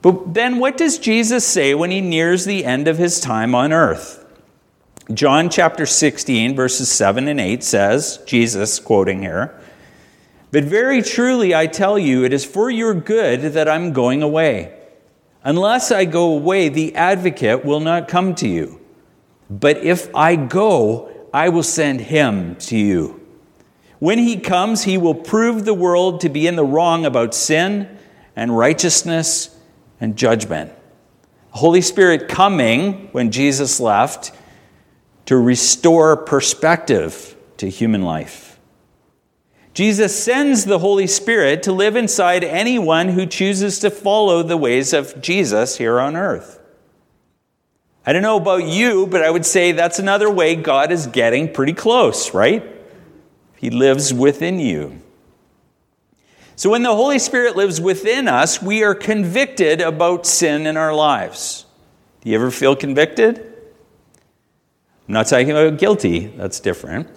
But 0.00 0.34
then, 0.34 0.58
what 0.58 0.76
does 0.76 0.98
Jesus 0.98 1.46
say 1.46 1.74
when 1.74 1.90
he 1.90 2.00
nears 2.00 2.44
the 2.44 2.64
end 2.64 2.86
of 2.86 2.98
his 2.98 3.18
time 3.20 3.54
on 3.54 3.72
earth? 3.72 4.24
John 5.12 5.50
chapter 5.50 5.86
16, 5.86 6.54
verses 6.54 6.90
7 6.90 7.26
and 7.26 7.40
8 7.40 7.64
says, 7.64 8.18
Jesus 8.26 8.78
quoting 8.78 9.22
here, 9.22 9.58
But 10.50 10.64
very 10.64 11.02
truly 11.02 11.54
I 11.54 11.66
tell 11.66 11.98
you, 11.98 12.24
it 12.24 12.32
is 12.32 12.44
for 12.44 12.70
your 12.70 12.94
good 12.94 13.54
that 13.54 13.68
I'm 13.68 13.92
going 13.92 14.22
away. 14.22 14.78
Unless 15.42 15.90
I 15.90 16.04
go 16.04 16.32
away, 16.32 16.68
the 16.68 16.94
advocate 16.94 17.64
will 17.64 17.80
not 17.80 18.08
come 18.08 18.34
to 18.36 18.48
you. 18.48 18.80
But 19.50 19.78
if 19.78 20.14
I 20.14 20.36
go, 20.36 21.10
I 21.32 21.48
will 21.48 21.62
send 21.62 22.00
him 22.00 22.56
to 22.56 22.76
you. 22.76 23.20
When 23.98 24.18
he 24.18 24.38
comes, 24.38 24.84
he 24.84 24.98
will 24.98 25.14
prove 25.14 25.64
the 25.64 25.74
world 25.74 26.20
to 26.20 26.28
be 26.28 26.46
in 26.46 26.56
the 26.56 26.64
wrong 26.64 27.06
about 27.06 27.34
sin 27.34 27.98
and 28.36 28.56
righteousness 28.56 29.56
and 30.00 30.16
judgment. 30.16 30.72
The 31.52 31.58
Holy 31.58 31.80
Spirit 31.80 32.28
coming 32.28 33.08
when 33.12 33.30
Jesus 33.30 33.80
left 33.80 34.32
to 35.26 35.36
restore 35.36 36.16
perspective 36.16 37.36
to 37.56 37.68
human 37.68 38.02
life. 38.02 38.58
Jesus 39.72 40.16
sends 40.16 40.64
the 40.64 40.78
Holy 40.78 41.06
Spirit 41.06 41.64
to 41.64 41.72
live 41.72 41.96
inside 41.96 42.44
anyone 42.44 43.08
who 43.08 43.26
chooses 43.26 43.80
to 43.80 43.90
follow 43.90 44.42
the 44.42 44.56
ways 44.56 44.92
of 44.92 45.20
Jesus 45.20 45.78
here 45.78 45.98
on 45.98 46.14
earth. 46.14 46.53
I 48.06 48.12
don't 48.12 48.22
know 48.22 48.36
about 48.36 48.64
you, 48.64 49.06
but 49.06 49.22
I 49.22 49.30
would 49.30 49.46
say 49.46 49.72
that's 49.72 49.98
another 49.98 50.30
way 50.30 50.56
God 50.56 50.92
is 50.92 51.06
getting 51.06 51.52
pretty 51.52 51.72
close, 51.72 52.34
right? 52.34 52.62
He 53.56 53.70
lives 53.70 54.12
within 54.12 54.58
you. 54.58 55.00
So 56.56 56.70
when 56.70 56.82
the 56.82 56.94
Holy 56.94 57.18
Spirit 57.18 57.56
lives 57.56 57.80
within 57.80 58.28
us, 58.28 58.62
we 58.62 58.84
are 58.84 58.94
convicted 58.94 59.80
about 59.80 60.26
sin 60.26 60.66
in 60.66 60.76
our 60.76 60.94
lives. 60.94 61.64
Do 62.20 62.30
you 62.30 62.36
ever 62.36 62.50
feel 62.50 62.76
convicted? 62.76 63.38
I'm 63.38 65.14
not 65.14 65.26
talking 65.26 65.50
about 65.50 65.78
guilty, 65.78 66.26
that's 66.26 66.60
different. 66.60 67.08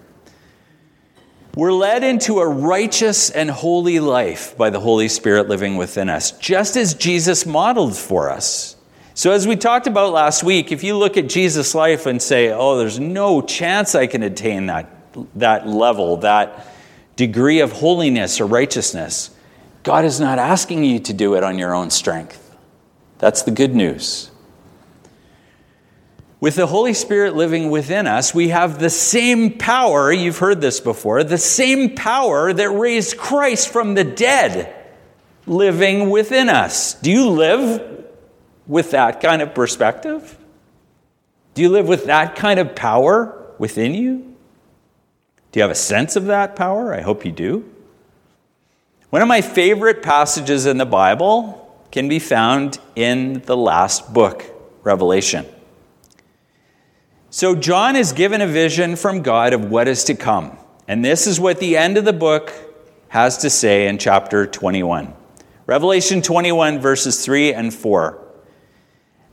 We're 1.56 1.74
led 1.74 2.04
into 2.04 2.40
a 2.40 2.48
righteous 2.48 3.30
and 3.30 3.50
holy 3.50 4.00
life 4.00 4.58
by 4.58 4.70
the 4.70 4.80
Holy 4.80 5.10
Spirit 5.10 5.50
living 5.50 5.76
within 5.76 6.08
us, 6.08 6.32
just 6.32 6.78
as 6.78 6.94
Jesus 6.94 7.46
modeled 7.46 7.98
for 7.98 8.30
us. 8.30 8.77
So, 9.18 9.32
as 9.32 9.48
we 9.48 9.56
talked 9.56 9.88
about 9.88 10.14
last 10.14 10.44
week, 10.44 10.72
if 10.72 10.84
you 10.84 10.96
look 10.96 11.18
at 11.18 11.28
Jesus' 11.28 11.74
life 11.74 12.06
and 12.06 12.22
say, 12.22 12.52
oh, 12.52 12.78
there's 12.78 13.00
no 13.00 13.42
chance 13.42 13.96
I 13.96 14.06
can 14.06 14.22
attain 14.22 14.68
that, 14.68 14.92
that 15.34 15.68
level, 15.68 16.18
that 16.18 16.68
degree 17.16 17.62
of 17.62 17.72
holiness 17.72 18.40
or 18.40 18.46
righteousness, 18.46 19.32
God 19.82 20.06
is 20.06 20.20
not 20.20 20.38
asking 20.38 20.84
you 20.84 21.00
to 21.00 21.14
do 21.14 21.34
it 21.34 21.44
on 21.44 21.58
your 21.58 21.74
own 21.74 21.90
strength. 21.90 22.56
That's 23.18 23.42
the 23.42 23.50
good 23.50 23.74
news. 23.74 24.30
With 26.40 26.54
the 26.54 26.68
Holy 26.68 26.94
Spirit 26.94 27.36
living 27.36 27.72
within 27.72 28.06
us, 28.06 28.36
we 28.36 28.50
have 28.50 28.78
the 28.78 28.92
same 28.92 29.58
power, 29.58 30.12
you've 30.12 30.38
heard 30.38 30.62
this 30.62 30.80
before, 30.80 31.24
the 31.24 31.40
same 31.40 31.96
power 31.96 32.54
that 32.54 32.70
raised 32.70 33.18
Christ 33.18 33.70
from 33.70 33.96
the 33.96 34.04
dead 34.04 34.76
living 35.48 36.12
within 36.12 36.50
us. 36.50 36.94
Do 36.94 37.10
you 37.10 37.30
live 37.30 37.97
with 38.68 38.92
that 38.92 39.22
kind 39.22 39.42
of 39.42 39.54
perspective? 39.56 40.38
Do 41.54 41.62
you 41.62 41.70
live 41.70 41.88
with 41.88 42.06
that 42.06 42.36
kind 42.36 42.60
of 42.60 42.76
power 42.76 43.54
within 43.58 43.94
you? 43.94 44.36
Do 45.52 45.60
you 45.60 45.62
have 45.62 45.72
a 45.72 45.76
sense 45.76 46.16
of 46.16 46.26
that 46.26 46.56
power? 46.56 46.94
I 46.94 47.02
hope 47.02 47.26
you 47.26 47.32
do. 47.32 47.68
One 49.10 49.22
of 49.22 49.28
my 49.28 49.42
favorite 49.42 50.04
passages 50.04 50.66
in 50.66 50.78
the 50.78 50.86
Bible 50.86 51.64
can 51.92 52.10
be 52.10 52.20
found 52.20 52.80
in 52.96 53.42
the 53.46 53.56
last 53.56 54.14
book, 54.14 54.44
Revelation. 54.84 55.46
So, 57.30 57.56
John 57.56 57.96
is 57.96 58.12
given 58.12 58.42
a 58.42 58.48
vision 58.48 58.96
from 58.96 59.22
God 59.22 59.54
of 59.54 59.70
what 59.70 59.88
is 59.88 60.04
to 60.06 60.16
come. 60.16 60.58
And 60.88 61.04
this 61.04 61.28
is 61.28 61.40
what 61.40 61.60
the 61.60 61.78
end 61.78 61.98
of 61.98 62.06
the 62.06 62.14
book 62.14 62.54
has 63.10 63.38
to 63.40 63.50
say 63.50 63.88
in 63.88 63.98
chapter 63.98 64.46
21. 64.46 65.14
Revelation 65.66 66.22
21, 66.22 66.80
verses 66.80 67.24
3 67.24 67.54
and 67.54 67.74
4. 67.74 68.27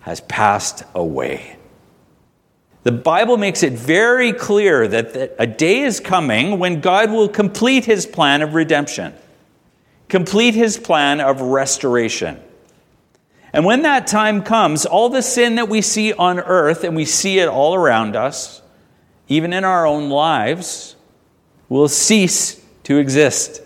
has 0.00 0.20
passed 0.22 0.84
away. 0.94 1.56
The 2.84 2.92
Bible 2.92 3.36
makes 3.36 3.62
it 3.62 3.74
very 3.74 4.32
clear 4.32 4.88
that 4.88 5.34
a 5.38 5.46
day 5.46 5.80
is 5.80 6.00
coming 6.00 6.58
when 6.58 6.80
God 6.80 7.10
will 7.10 7.28
complete 7.28 7.84
his 7.84 8.06
plan 8.06 8.40
of 8.40 8.54
redemption, 8.54 9.14
complete 10.08 10.54
his 10.54 10.78
plan 10.78 11.20
of 11.20 11.40
restoration. 11.40 12.40
And 13.52 13.64
when 13.64 13.82
that 13.82 14.06
time 14.06 14.42
comes, 14.42 14.86
all 14.86 15.08
the 15.08 15.22
sin 15.22 15.56
that 15.56 15.68
we 15.68 15.82
see 15.82 16.12
on 16.12 16.38
earth, 16.38 16.84
and 16.84 16.94
we 16.94 17.04
see 17.04 17.38
it 17.38 17.48
all 17.48 17.74
around 17.74 18.14
us, 18.14 18.62
even 19.26 19.52
in 19.52 19.64
our 19.64 19.86
own 19.86 20.10
lives, 20.10 20.96
will 21.68 21.88
cease 21.88 22.64
to 22.84 22.98
exist. 22.98 23.60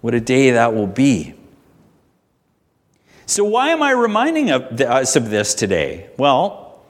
What 0.00 0.14
a 0.14 0.20
day 0.20 0.50
that 0.50 0.74
will 0.74 0.86
be. 0.86 1.34
So, 3.26 3.44
why 3.44 3.68
am 3.68 3.82
I 3.82 3.92
reminding 3.92 4.50
us 4.50 5.16
of 5.16 5.30
this 5.30 5.54
today? 5.54 6.10
Well, 6.18 6.84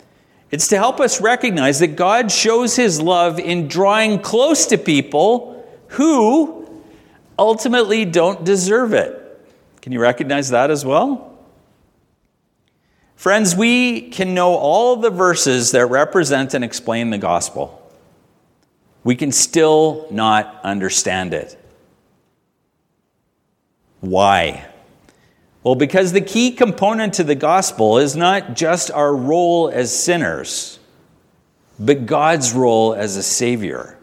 it's 0.50 0.68
to 0.68 0.76
help 0.76 1.00
us 1.00 1.20
recognize 1.20 1.80
that 1.80 1.96
God 1.96 2.30
shows 2.30 2.76
his 2.76 3.00
love 3.00 3.38
in 3.38 3.68
drawing 3.68 4.18
close 4.20 4.66
to 4.66 4.78
people 4.78 5.64
who 5.88 6.82
ultimately 7.38 8.04
don't 8.04 8.44
deserve 8.44 8.94
it. 8.94 9.20
Can 9.80 9.92
you 9.92 10.00
recognize 10.00 10.50
that 10.50 10.70
as 10.70 10.84
well? 10.84 11.38
Friends, 13.16 13.54
we 13.54 14.10
can 14.10 14.34
know 14.34 14.54
all 14.54 14.96
the 14.96 15.10
verses 15.10 15.70
that 15.70 15.86
represent 15.86 16.54
and 16.54 16.64
explain 16.64 17.10
the 17.10 17.18
gospel. 17.18 17.80
We 19.02 19.14
can 19.14 19.32
still 19.32 20.06
not 20.10 20.60
understand 20.64 21.32
it. 21.32 21.58
Why? 24.00 24.66
Well, 25.64 25.74
because 25.74 26.12
the 26.12 26.20
key 26.20 26.52
component 26.52 27.14
to 27.14 27.24
the 27.24 27.34
gospel 27.34 27.96
is 27.96 28.14
not 28.14 28.54
just 28.54 28.90
our 28.90 29.16
role 29.16 29.70
as 29.70 29.98
sinners, 29.98 30.78
but 31.78 32.04
God's 32.04 32.52
role 32.52 32.92
as 32.92 33.16
a 33.16 33.22
savior. 33.22 33.98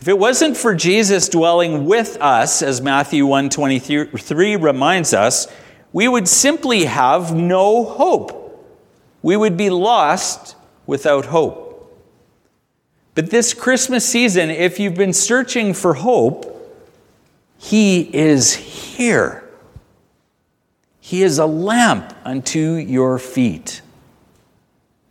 If 0.00 0.06
it 0.06 0.16
wasn't 0.16 0.56
for 0.56 0.76
Jesus 0.76 1.28
dwelling 1.28 1.86
with 1.86 2.16
us, 2.20 2.62
as 2.62 2.80
Matthew 2.80 3.26
123 3.26 4.54
reminds 4.54 5.12
us, 5.12 5.48
we 5.92 6.06
would 6.06 6.28
simply 6.28 6.84
have 6.84 7.34
no 7.34 7.84
hope. 7.84 8.44
We 9.22 9.36
would 9.36 9.56
be 9.56 9.68
lost 9.68 10.54
without 10.86 11.26
hope. 11.26 11.66
But 13.16 13.30
this 13.30 13.52
Christmas 13.52 14.08
season, 14.08 14.48
if 14.48 14.78
you've 14.78 14.94
been 14.94 15.12
searching 15.12 15.74
for 15.74 15.94
hope, 15.94 16.54
He 17.58 18.02
is 18.14 18.54
here. 18.54 19.47
He 21.08 21.22
is 21.22 21.38
a 21.38 21.46
lamp 21.46 22.12
unto 22.22 22.74
your 22.74 23.18
feet. 23.18 23.80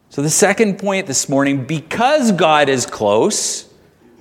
So, 0.09 0.21
the 0.21 0.29
second 0.29 0.77
point 0.77 1.07
this 1.07 1.27
morning 1.27 1.65
because 1.65 2.33
God 2.33 2.69
is 2.69 2.85
close, 2.85 3.67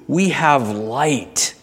we 0.08 0.30
have 0.30 0.70
light. 0.70 1.54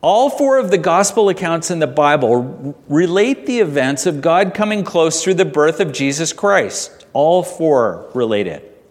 All 0.00 0.30
four 0.30 0.56
of 0.56 0.70
the 0.70 0.78
gospel 0.78 1.28
accounts 1.28 1.70
in 1.70 1.78
the 1.78 1.86
Bible 1.86 2.74
relate 2.88 3.44
the 3.44 3.60
events 3.60 4.06
of 4.06 4.22
God 4.22 4.54
coming 4.54 4.82
close 4.82 5.22
through 5.22 5.34
the 5.34 5.44
birth 5.44 5.78
of 5.78 5.92
Jesus 5.92 6.32
Christ. 6.32 7.04
All 7.12 7.42
four 7.42 8.08
relate 8.14 8.46
it. 8.46 8.82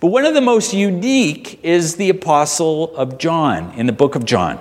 But 0.00 0.08
one 0.08 0.26
of 0.26 0.34
the 0.34 0.42
most 0.42 0.74
unique 0.74 1.64
is 1.64 1.96
the 1.96 2.10
Apostle 2.10 2.94
of 2.94 3.16
John 3.16 3.72
in 3.72 3.86
the 3.86 3.92
book 3.94 4.16
of 4.16 4.26
John. 4.26 4.60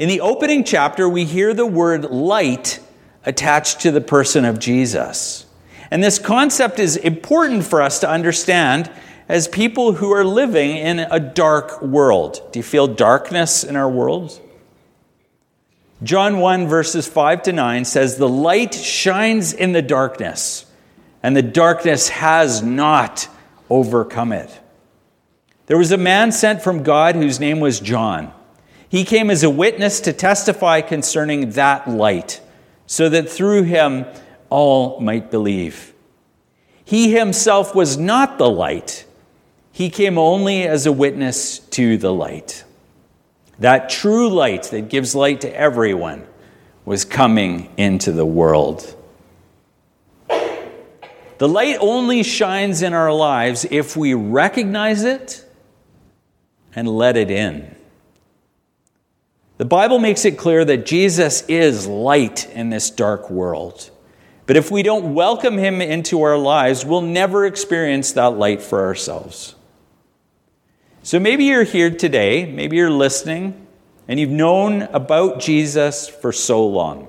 In 0.00 0.08
the 0.08 0.20
opening 0.20 0.64
chapter, 0.64 1.08
we 1.08 1.24
hear 1.24 1.54
the 1.54 1.64
word 1.64 2.06
light 2.06 2.80
attached 3.26 3.80
to 3.80 3.90
the 3.90 4.00
person 4.00 4.44
of 4.44 4.58
Jesus. 4.58 5.46
And 5.90 6.02
this 6.02 6.18
concept 6.18 6.78
is 6.78 6.96
important 6.96 7.64
for 7.64 7.80
us 7.80 8.00
to 8.00 8.08
understand 8.08 8.90
as 9.28 9.48
people 9.48 9.92
who 9.94 10.12
are 10.12 10.24
living 10.24 10.76
in 10.76 10.98
a 10.98 11.20
dark 11.20 11.80
world. 11.82 12.40
Do 12.52 12.58
you 12.58 12.62
feel 12.62 12.86
darkness 12.86 13.64
in 13.64 13.76
our 13.76 13.88
world? 13.88 14.40
John 16.02 16.38
1, 16.38 16.68
verses 16.68 17.06
5 17.06 17.44
to 17.44 17.52
9 17.52 17.84
says, 17.84 18.16
The 18.16 18.28
light 18.28 18.74
shines 18.74 19.52
in 19.52 19.72
the 19.72 19.80
darkness, 19.80 20.66
and 21.22 21.34
the 21.34 21.42
darkness 21.42 22.10
has 22.10 22.62
not 22.62 23.28
overcome 23.70 24.32
it. 24.32 24.60
There 25.66 25.78
was 25.78 25.92
a 25.92 25.96
man 25.96 26.30
sent 26.30 26.60
from 26.60 26.82
God 26.82 27.14
whose 27.14 27.40
name 27.40 27.60
was 27.60 27.80
John. 27.80 28.32
He 28.88 29.04
came 29.04 29.30
as 29.30 29.42
a 29.42 29.50
witness 29.50 30.00
to 30.00 30.12
testify 30.12 30.82
concerning 30.82 31.50
that 31.52 31.88
light, 31.88 32.40
so 32.86 33.08
that 33.08 33.28
through 33.28 33.62
him 33.62 34.06
all 34.50 35.00
might 35.00 35.30
believe. 35.30 35.92
He 36.84 37.12
himself 37.12 37.74
was 37.74 37.96
not 37.96 38.38
the 38.38 38.50
light, 38.50 39.06
he 39.72 39.90
came 39.90 40.18
only 40.18 40.62
as 40.62 40.86
a 40.86 40.92
witness 40.92 41.58
to 41.58 41.96
the 41.96 42.12
light. 42.12 42.64
That 43.58 43.88
true 43.88 44.28
light 44.28 44.64
that 44.64 44.88
gives 44.88 45.14
light 45.14 45.40
to 45.40 45.56
everyone 45.56 46.26
was 46.84 47.04
coming 47.04 47.72
into 47.76 48.12
the 48.12 48.26
world. 48.26 48.94
The 51.38 51.48
light 51.48 51.78
only 51.80 52.22
shines 52.22 52.82
in 52.82 52.92
our 52.92 53.12
lives 53.12 53.66
if 53.70 53.96
we 53.96 54.14
recognize 54.14 55.02
it 55.02 55.44
and 56.74 56.88
let 56.88 57.16
it 57.16 57.30
in. 57.30 57.74
The 59.56 59.64
Bible 59.64 60.00
makes 60.00 60.24
it 60.24 60.36
clear 60.36 60.64
that 60.64 60.84
Jesus 60.84 61.42
is 61.42 61.86
light 61.86 62.50
in 62.50 62.70
this 62.70 62.90
dark 62.90 63.30
world. 63.30 63.90
But 64.46 64.56
if 64.56 64.70
we 64.70 64.82
don't 64.82 65.14
welcome 65.14 65.56
him 65.56 65.80
into 65.80 66.22
our 66.22 66.36
lives, 66.36 66.84
we'll 66.84 67.00
never 67.00 67.46
experience 67.46 68.12
that 68.12 68.36
light 68.36 68.60
for 68.60 68.84
ourselves. 68.84 69.54
So 71.04 71.20
maybe 71.20 71.44
you're 71.44 71.64
here 71.64 71.90
today, 71.90 72.46
maybe 72.46 72.76
you're 72.76 72.90
listening, 72.90 73.66
and 74.08 74.18
you've 74.18 74.30
known 74.30 74.82
about 74.82 75.38
Jesus 75.38 76.08
for 76.08 76.32
so 76.32 76.66
long. 76.66 77.08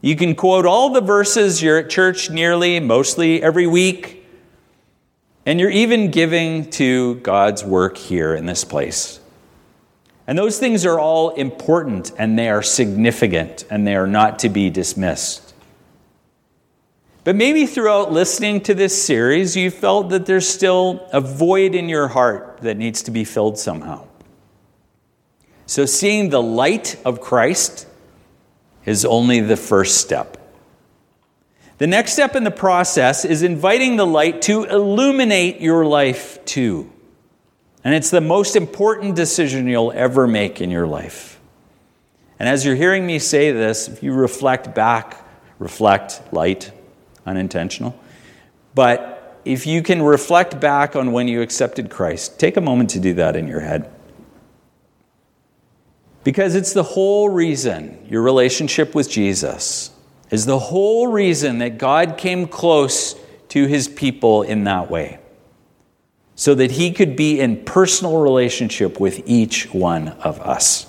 You 0.00 0.16
can 0.16 0.34
quote 0.34 0.66
all 0.66 0.90
the 0.90 1.00
verses, 1.00 1.62
you're 1.62 1.78
at 1.78 1.90
church 1.90 2.30
nearly, 2.30 2.80
mostly 2.80 3.42
every 3.42 3.66
week, 3.66 4.26
and 5.44 5.58
you're 5.58 5.70
even 5.70 6.10
giving 6.10 6.70
to 6.70 7.16
God's 7.16 7.64
work 7.64 7.98
here 7.98 8.34
in 8.34 8.46
this 8.46 8.64
place. 8.64 9.19
And 10.30 10.38
those 10.38 10.60
things 10.60 10.86
are 10.86 11.00
all 11.00 11.30
important 11.30 12.12
and 12.16 12.38
they 12.38 12.48
are 12.50 12.62
significant 12.62 13.64
and 13.68 13.84
they 13.84 13.96
are 13.96 14.06
not 14.06 14.38
to 14.38 14.48
be 14.48 14.70
dismissed. 14.70 15.52
But 17.24 17.34
maybe 17.34 17.66
throughout 17.66 18.12
listening 18.12 18.60
to 18.60 18.74
this 18.74 19.04
series, 19.04 19.56
you 19.56 19.72
felt 19.72 20.10
that 20.10 20.26
there's 20.26 20.48
still 20.48 21.08
a 21.12 21.20
void 21.20 21.74
in 21.74 21.88
your 21.88 22.06
heart 22.06 22.58
that 22.60 22.76
needs 22.76 23.02
to 23.02 23.10
be 23.10 23.24
filled 23.24 23.58
somehow. 23.58 24.06
So, 25.66 25.84
seeing 25.84 26.30
the 26.30 26.40
light 26.40 26.96
of 27.04 27.20
Christ 27.20 27.88
is 28.84 29.04
only 29.04 29.40
the 29.40 29.56
first 29.56 30.00
step. 30.00 30.36
The 31.78 31.88
next 31.88 32.12
step 32.12 32.36
in 32.36 32.44
the 32.44 32.52
process 32.52 33.24
is 33.24 33.42
inviting 33.42 33.96
the 33.96 34.06
light 34.06 34.42
to 34.42 34.62
illuminate 34.62 35.60
your 35.60 35.84
life 35.84 36.44
too. 36.44 36.88
And 37.82 37.94
it's 37.94 38.10
the 38.10 38.20
most 38.20 38.56
important 38.56 39.16
decision 39.16 39.66
you'll 39.66 39.92
ever 39.92 40.26
make 40.26 40.60
in 40.60 40.70
your 40.70 40.86
life. 40.86 41.40
And 42.38 42.48
as 42.48 42.64
you're 42.64 42.74
hearing 42.74 43.06
me 43.06 43.18
say 43.18 43.52
this, 43.52 43.88
if 43.88 44.02
you 44.02 44.12
reflect 44.12 44.74
back, 44.74 45.24
reflect, 45.58 46.22
light, 46.32 46.72
unintentional. 47.26 47.98
But 48.74 49.40
if 49.44 49.66
you 49.66 49.82
can 49.82 50.02
reflect 50.02 50.60
back 50.60 50.96
on 50.96 51.12
when 51.12 51.28
you 51.28 51.42
accepted 51.42 51.90
Christ, 51.90 52.38
take 52.38 52.56
a 52.56 52.60
moment 52.60 52.90
to 52.90 53.00
do 53.00 53.14
that 53.14 53.36
in 53.36 53.46
your 53.46 53.60
head. 53.60 53.90
Because 56.24 56.54
it's 56.54 56.72
the 56.72 56.82
whole 56.82 57.28
reason 57.28 58.06
your 58.08 58.22
relationship 58.22 58.94
with 58.94 59.10
Jesus 59.10 59.90
is 60.30 60.46
the 60.46 60.58
whole 60.58 61.06
reason 61.06 61.58
that 61.58 61.78
God 61.78 62.18
came 62.18 62.46
close 62.46 63.16
to 63.48 63.66
his 63.66 63.88
people 63.88 64.42
in 64.42 64.64
that 64.64 64.90
way. 64.90 65.19
So 66.40 66.54
that 66.54 66.70
he 66.70 66.92
could 66.92 67.16
be 67.16 67.38
in 67.38 67.64
personal 67.64 68.22
relationship 68.22 68.98
with 68.98 69.22
each 69.26 69.74
one 69.74 70.08
of 70.08 70.40
us. 70.40 70.86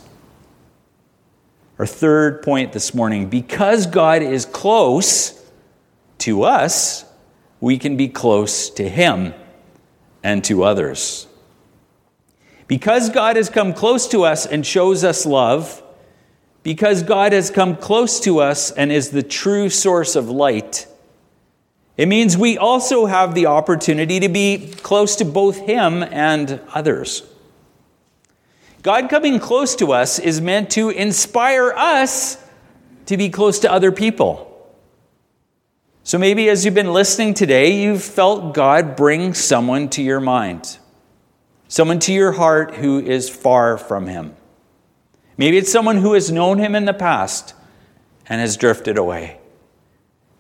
Our 1.78 1.86
third 1.86 2.42
point 2.42 2.72
this 2.72 2.94
morning 2.94 3.28
because 3.28 3.86
God 3.86 4.22
is 4.22 4.46
close, 4.46 5.42
to 6.22 6.44
us, 6.44 7.04
we 7.60 7.78
can 7.78 7.98
be 7.98 8.08
close 8.08 8.70
to 8.72 8.88
Him 8.88 9.34
and 10.24 10.44
to 10.46 10.64
others. 10.64 11.28
Because 12.68 13.10
God 13.10 13.36
has 13.36 13.50
come 13.50 13.74
close 13.74 14.08
to 14.10 14.24
us 14.24 14.46
and 14.46 14.66
shows 14.66 15.04
us 15.04 15.26
love, 15.26 15.82
because 16.64 17.02
God 17.04 17.34
has 17.34 17.50
come 17.50 17.76
close 17.76 18.20
to 18.22 18.40
us 18.40 18.72
and 18.72 18.92
is 18.92 19.10
the 19.10 19.24
true 19.24 19.68
source 19.68 20.16
of 20.16 20.30
light, 20.30 20.88
it 22.02 22.08
means 22.08 22.36
we 22.36 22.58
also 22.58 23.06
have 23.06 23.36
the 23.36 23.46
opportunity 23.46 24.22
to 24.22 24.28
be 24.28 24.74
close 24.82 25.18
to 25.18 25.24
both 25.24 25.60
Him 25.68 26.02
and 26.02 26.60
others. 26.74 27.22
God 28.82 29.08
coming 29.08 29.38
close 29.38 29.76
to 29.76 29.94
us 29.94 30.18
is 30.18 30.42
meant 30.42 30.72
to 30.72 30.90
inspire 30.90 31.72
us 31.72 32.44
to 33.06 33.18
be 33.18 33.30
close 33.30 33.60
to 33.60 33.72
other 33.72 33.92
people. 33.92 34.48
So 36.04 36.18
maybe 36.18 36.50
as 36.50 36.66
you've 36.66 36.74
been 36.74 36.92
listening 36.92 37.36
today, 37.36 37.80
you've 37.84 38.02
felt 38.02 38.56
God 38.56 38.96
bring 38.96 39.36
someone 39.36 39.88
to 39.90 40.02
your 40.02 40.20
mind, 40.20 40.80
someone 41.68 42.00
to 42.00 42.12
your 42.12 42.32
heart 42.32 42.74
who 42.74 43.00
is 43.00 43.30
far 43.30 43.78
from 43.78 44.08
Him. 44.08 44.36
Maybe 45.38 45.56
it's 45.60 45.72
someone 45.72 45.98
who 45.98 46.14
has 46.14 46.32
known 46.32 46.58
Him 46.58 46.74
in 46.74 46.86
the 46.86 46.96
past 46.96 47.54
and 48.26 48.42
has 48.42 48.58
drifted 48.58 48.98
away. 48.98 49.41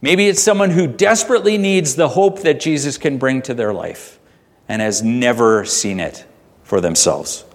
Maybe 0.02 0.28
it's 0.28 0.42
someone 0.42 0.72
who 0.72 0.88
desperately 0.88 1.58
needs 1.58 1.96
the 1.96 2.10
hope 2.10 2.42
that 2.42 2.60
Jesus 2.60 2.98
can 2.98 3.18
bring 3.18 3.42
to 3.44 3.54
their 3.54 3.72
life 3.72 4.20
and 4.68 4.82
has 4.82 5.04
never 5.04 5.64
seen 5.64 6.00
it 6.00 6.26
for 6.64 6.82
themselves. 6.82 7.46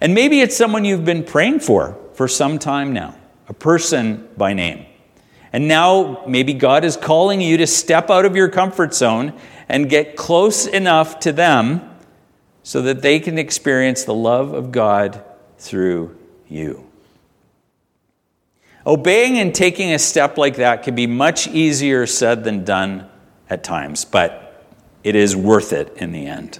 And 0.00 0.14
maybe 0.14 0.40
it's 0.40 0.56
someone 0.56 0.84
you've 0.84 1.04
been 1.04 1.24
praying 1.24 1.60
for 1.60 1.98
for 2.14 2.28
some 2.28 2.58
time 2.58 2.92
now, 2.92 3.16
a 3.48 3.54
person 3.54 4.28
by 4.36 4.52
name. 4.52 4.86
And 5.52 5.68
now 5.68 6.24
maybe 6.26 6.54
God 6.54 6.84
is 6.84 6.96
calling 6.96 7.40
you 7.40 7.56
to 7.58 7.66
step 7.66 8.08
out 8.08 8.24
of 8.24 8.36
your 8.36 8.48
comfort 8.48 8.94
zone 8.94 9.32
and 9.68 9.90
get 9.90 10.16
close 10.16 10.66
enough 10.66 11.20
to 11.20 11.32
them 11.32 11.88
so 12.62 12.82
that 12.82 13.02
they 13.02 13.20
can 13.20 13.38
experience 13.38 14.04
the 14.04 14.14
love 14.14 14.54
of 14.54 14.70
God 14.72 15.24
through 15.58 16.16
you. 16.48 16.91
Obeying 18.86 19.38
and 19.38 19.54
taking 19.54 19.92
a 19.92 19.98
step 19.98 20.36
like 20.36 20.56
that 20.56 20.82
can 20.82 20.94
be 20.94 21.06
much 21.06 21.46
easier 21.46 22.06
said 22.06 22.42
than 22.44 22.64
done 22.64 23.08
at 23.48 23.62
times, 23.62 24.04
but 24.04 24.66
it 25.04 25.14
is 25.14 25.36
worth 25.36 25.72
it 25.72 25.96
in 25.96 26.12
the 26.12 26.26
end. 26.26 26.58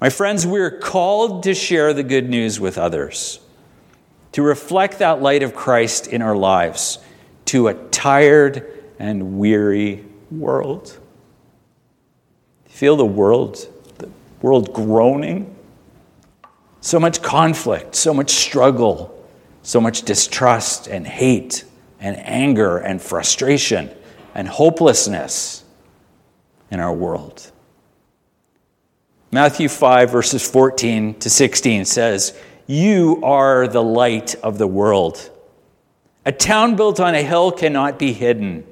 My 0.00 0.10
friends, 0.10 0.46
we're 0.46 0.78
called 0.78 1.44
to 1.44 1.54
share 1.54 1.92
the 1.92 2.02
good 2.02 2.28
news 2.28 2.60
with 2.60 2.78
others, 2.78 3.40
to 4.32 4.42
reflect 4.42 4.98
that 4.98 5.22
light 5.22 5.42
of 5.42 5.54
Christ 5.54 6.06
in 6.06 6.22
our 6.22 6.36
lives 6.36 6.98
to 7.46 7.68
a 7.68 7.74
tired 7.74 8.82
and 8.98 9.38
weary 9.38 10.04
world. 10.30 10.98
Feel 12.66 12.96
the 12.96 13.04
world, 13.04 13.66
the 13.98 14.10
world 14.42 14.72
groaning. 14.72 15.56
So 16.80 17.00
much 17.00 17.22
conflict, 17.22 17.94
so 17.94 18.12
much 18.12 18.30
struggle, 18.30 19.23
so 19.64 19.80
much 19.80 20.02
distrust 20.02 20.86
and 20.86 21.06
hate 21.06 21.64
and 21.98 22.16
anger 22.18 22.76
and 22.76 23.02
frustration 23.02 23.90
and 24.34 24.46
hopelessness 24.46 25.64
in 26.70 26.78
our 26.78 26.92
world. 26.92 27.50
Matthew 29.32 29.68
5, 29.68 30.10
verses 30.10 30.48
14 30.48 31.18
to 31.18 31.30
16 31.30 31.86
says, 31.86 32.38
You 32.66 33.20
are 33.24 33.66
the 33.66 33.82
light 33.82 34.34
of 34.36 34.58
the 34.58 34.66
world. 34.66 35.30
A 36.26 36.30
town 36.30 36.76
built 36.76 37.00
on 37.00 37.14
a 37.14 37.22
hill 37.22 37.50
cannot 37.50 37.98
be 37.98 38.12
hidden. 38.12 38.66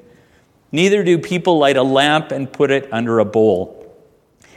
Neither 0.70 1.02
do 1.02 1.18
people 1.18 1.59
light 1.59 1.76
a 1.76 1.83
lamp 1.83 2.33
and 2.33 2.52
put 2.52 2.70
it 2.70 2.92
under 2.92 3.18
a 3.18 3.24
bowl. 3.24 3.78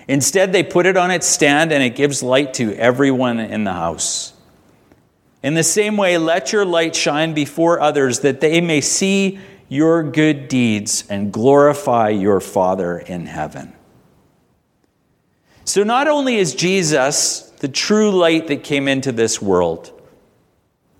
Instead, 0.07 0.51
they 0.51 0.63
put 0.63 0.85
it 0.85 0.97
on 0.97 1.11
its 1.11 1.25
stand 1.25 1.71
and 1.71 1.81
it 1.81 1.95
gives 1.95 2.21
light 2.21 2.53
to 2.55 2.73
everyone 2.75 3.39
in 3.39 3.63
the 3.63 3.73
house. 3.73 4.34
In 5.45 5.53
the 5.53 5.61
same 5.61 5.95
way, 5.95 6.17
let 6.17 6.51
your 6.51 6.65
light 6.65 6.95
shine 6.95 7.35
before 7.35 7.79
others 7.79 8.21
that 8.21 8.41
they 8.41 8.61
may 8.61 8.81
see 8.81 9.37
your 9.69 10.01
good 10.01 10.47
deeds 10.47 11.03
and 11.07 11.31
glorify 11.31 12.09
your 12.09 12.39
Father 12.39 12.97
in 12.97 13.27
heaven. 13.27 13.71
So, 15.63 15.83
not 15.83 16.07
only 16.07 16.37
is 16.37 16.55
Jesus 16.55 17.41
the 17.59 17.67
true 17.67 18.09
light 18.09 18.47
that 18.47 18.63
came 18.63 18.87
into 18.87 19.11
this 19.11 19.39
world, 19.39 19.91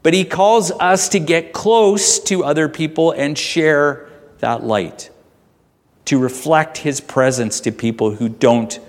but 0.04 0.14
he 0.14 0.24
calls 0.24 0.70
us 0.74 1.10
to 1.10 1.20
get 1.20 1.52
close 1.52 2.20
to 2.26 2.44
other 2.44 2.70
people 2.70 3.14
and 3.14 3.36
share 3.36 4.08
that 4.42 4.64
light, 4.64 5.10
to 6.06 6.20
reflect 6.20 6.78
his 6.78 7.02
presence 7.02 7.62
to 7.62 7.72
people 7.72 8.12
who 8.12 8.30
don't 8.30 8.80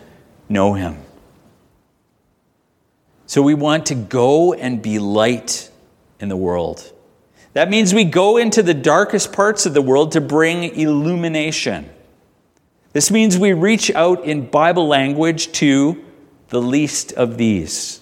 know 0.50 0.74
him. 0.74 0.98
So 3.26 3.42
we 3.42 3.54
want 3.54 3.86
to 3.86 3.94
go 3.94 4.54
and 4.54 4.80
be 4.80 4.98
light 4.98 5.70
in 6.20 6.28
the 6.28 6.36
world. 6.36 6.92
That 7.54 7.68
means 7.68 7.92
we 7.92 8.04
go 8.04 8.36
into 8.36 8.62
the 8.62 8.74
darkest 8.74 9.32
parts 9.32 9.66
of 9.66 9.74
the 9.74 9.82
world 9.82 10.12
to 10.12 10.20
bring 10.20 10.62
illumination. 10.62 11.90
This 12.92 13.10
means 13.10 13.36
we 13.36 13.52
reach 13.52 13.90
out 13.90 14.24
in 14.24 14.46
Bible 14.46 14.86
language 14.86 15.52
to 15.52 16.04
the 16.48 16.60
least 16.60 17.12
of 17.12 17.36
these. 17.36 18.00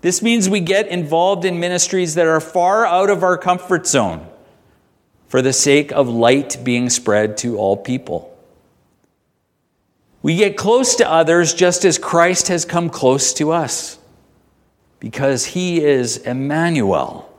This 0.00 0.22
means 0.22 0.48
we 0.48 0.60
get 0.60 0.88
involved 0.88 1.44
in 1.44 1.60
ministries 1.60 2.14
that 2.14 2.26
are 2.26 2.40
far 2.40 2.86
out 2.86 3.10
of 3.10 3.22
our 3.22 3.38
comfort 3.38 3.86
zone 3.86 4.26
for 5.26 5.42
the 5.42 5.52
sake 5.52 5.92
of 5.92 6.08
light 6.08 6.58
being 6.64 6.88
spread 6.90 7.36
to 7.38 7.58
all 7.58 7.76
people. 7.76 8.34
We 10.22 10.36
get 10.36 10.56
close 10.56 10.96
to 10.96 11.08
others 11.08 11.54
just 11.54 11.84
as 11.84 11.98
Christ 11.98 12.48
has 12.48 12.64
come 12.64 12.90
close 12.90 13.32
to 13.34 13.52
us 13.52 13.97
because 15.00 15.46
he 15.46 15.82
is 15.82 16.16
Emmanuel, 16.18 17.32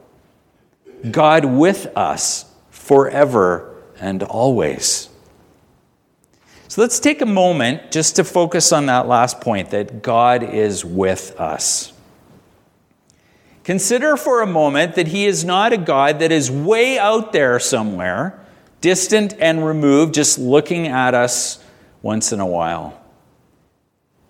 God 1.11 1.45
with 1.45 1.87
us 1.95 2.45
forever 2.69 3.75
and 3.99 4.23
always. 4.23 5.09
So 6.67 6.81
let's 6.81 6.99
take 6.99 7.21
a 7.21 7.25
moment 7.25 7.91
just 7.91 8.17
to 8.17 8.23
focus 8.23 8.71
on 8.71 8.85
that 8.85 9.07
last 9.07 9.41
point 9.41 9.71
that 9.71 10.03
God 10.03 10.43
is 10.43 10.85
with 10.85 11.39
us. 11.39 11.93
Consider 13.63 14.17
for 14.17 14.41
a 14.41 14.47
moment 14.47 14.95
that 14.95 15.07
He 15.07 15.25
is 15.25 15.45
not 15.45 15.73
a 15.73 15.77
God 15.77 16.19
that 16.19 16.31
is 16.31 16.49
way 16.49 16.97
out 16.97 17.33
there 17.33 17.59
somewhere, 17.59 18.39
distant 18.81 19.33
and 19.39 19.65
removed, 19.65 20.13
just 20.13 20.39
looking 20.39 20.87
at 20.87 21.13
us 21.13 21.63
once 22.01 22.31
in 22.31 22.39
a 22.39 22.45
while. 22.45 22.98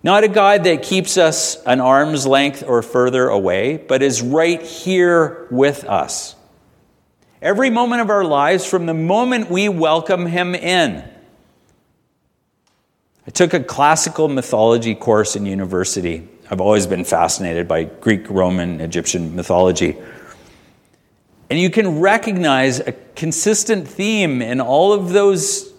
Not 0.02 0.24
a 0.24 0.28
God 0.28 0.64
that 0.64 0.82
keeps 0.82 1.18
us 1.18 1.62
an 1.64 1.80
arm's 1.80 2.26
length 2.26 2.64
or 2.66 2.82
further 2.82 3.28
away, 3.28 3.76
but 3.76 4.02
is 4.02 4.22
right 4.22 4.62
here 4.62 5.46
with 5.50 5.84
us. 5.84 6.34
Every 7.42 7.70
moment 7.70 8.00
of 8.00 8.10
our 8.10 8.24
lives, 8.24 8.64
from 8.64 8.86
the 8.86 8.94
moment 8.94 9.50
we 9.50 9.68
welcome 9.68 10.26
Him 10.26 10.54
in. 10.54 11.04
I 13.26 13.30
took 13.30 13.52
a 13.52 13.60
classical 13.60 14.28
mythology 14.28 14.94
course 14.94 15.36
in 15.36 15.44
university. 15.44 16.26
I've 16.50 16.60
always 16.60 16.86
been 16.86 17.04
fascinated 17.04 17.68
by 17.68 17.84
Greek, 17.84 18.28
Roman, 18.28 18.80
Egyptian 18.80 19.36
mythology. 19.36 19.96
And 21.50 21.58
you 21.58 21.68
can 21.68 22.00
recognize 22.00 22.80
a 22.80 22.92
consistent 23.14 23.86
theme 23.86 24.40
in 24.40 24.60
all 24.60 24.92
of 24.92 25.10
those 25.10 25.72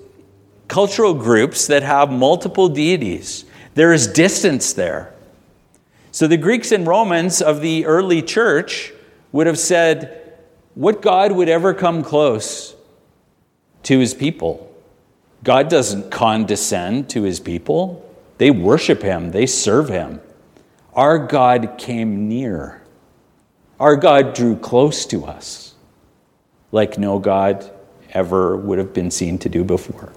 cultural 0.68 1.14
groups 1.14 1.68
that 1.68 1.82
have 1.84 2.12
multiple 2.12 2.70
deities. 2.70 3.46
There 3.74 3.94
is 3.94 4.08
distance 4.08 4.74
there. 4.74 5.14
So 6.12 6.28
the 6.28 6.38
Greeks 6.38 6.72
and 6.72 6.86
Romans 6.86 7.42
of 7.42 7.62
the 7.62 7.86
early 7.86 8.22
church 8.22 8.94
would 9.32 9.48
have 9.48 9.60
said, 9.60 10.34
What 10.76 11.02
God 11.02 11.32
would 11.32 11.48
ever 11.48 11.74
come 11.74 12.04
close 12.04 12.76
to 13.84 14.00
his 14.00 14.14
people? 14.14 14.68
God 15.44 15.70
doesn't 15.70 16.12
condescend 16.12 17.10
to 17.12 17.24
his 17.24 17.40
people. 17.40 18.08
They 18.38 18.52
worship 18.52 19.02
him, 19.02 19.32
they 19.32 19.46
serve 19.46 19.90
him. 19.90 20.22
Our 20.94 21.18
God 21.18 21.76
came 21.78 22.28
near. 22.28 22.82
Our 23.80 23.96
God 23.96 24.36
drew 24.36 24.58
close 24.58 25.06
to 25.08 25.26
us 25.26 25.74
like 26.72 26.98
no 26.98 27.20
God 27.20 27.70
ever 28.12 28.58
would 28.58 28.78
have 28.78 28.94
been 28.94 29.12
seen 29.12 29.38
to 29.40 29.50
do 29.50 29.64
before. 29.64 30.12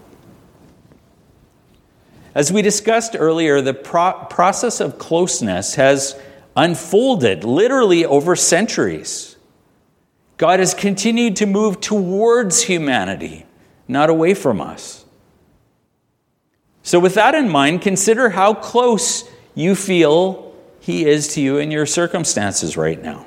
As 2.35 2.53
we 2.53 2.63
discussed 2.63 3.15
earlier, 3.19 3.61
the 3.61 3.75
pro- 3.75 4.27
process 4.29 4.81
of 4.81 4.99
closeness 4.99 5.77
has 5.77 6.19
unfolded 6.57 7.45
literally 7.45 8.05
over 8.05 8.35
centuries. 8.35 9.37
God 10.37 10.59
has 10.59 10.75
continued 10.75 11.37
to 11.37 11.47
move 11.47 11.81
towards 11.81 12.63
humanity, 12.63 13.47
not 13.87 14.11
away 14.11 14.35
from 14.35 14.61
us. 14.61 15.05
So, 16.83 16.99
with 16.99 17.15
that 17.15 17.35
in 17.35 17.49
mind, 17.49 17.83
consider 17.83 18.31
how 18.31 18.53
close 18.53 19.29
you 19.55 19.75
feel 19.75 20.55
he 20.81 21.07
is 21.07 21.29
to 21.35 21.41
you 21.41 21.57
in 21.59 21.71
your 21.71 21.87
circumstances 21.87 22.77
right 22.77 23.01
now. 23.01 23.27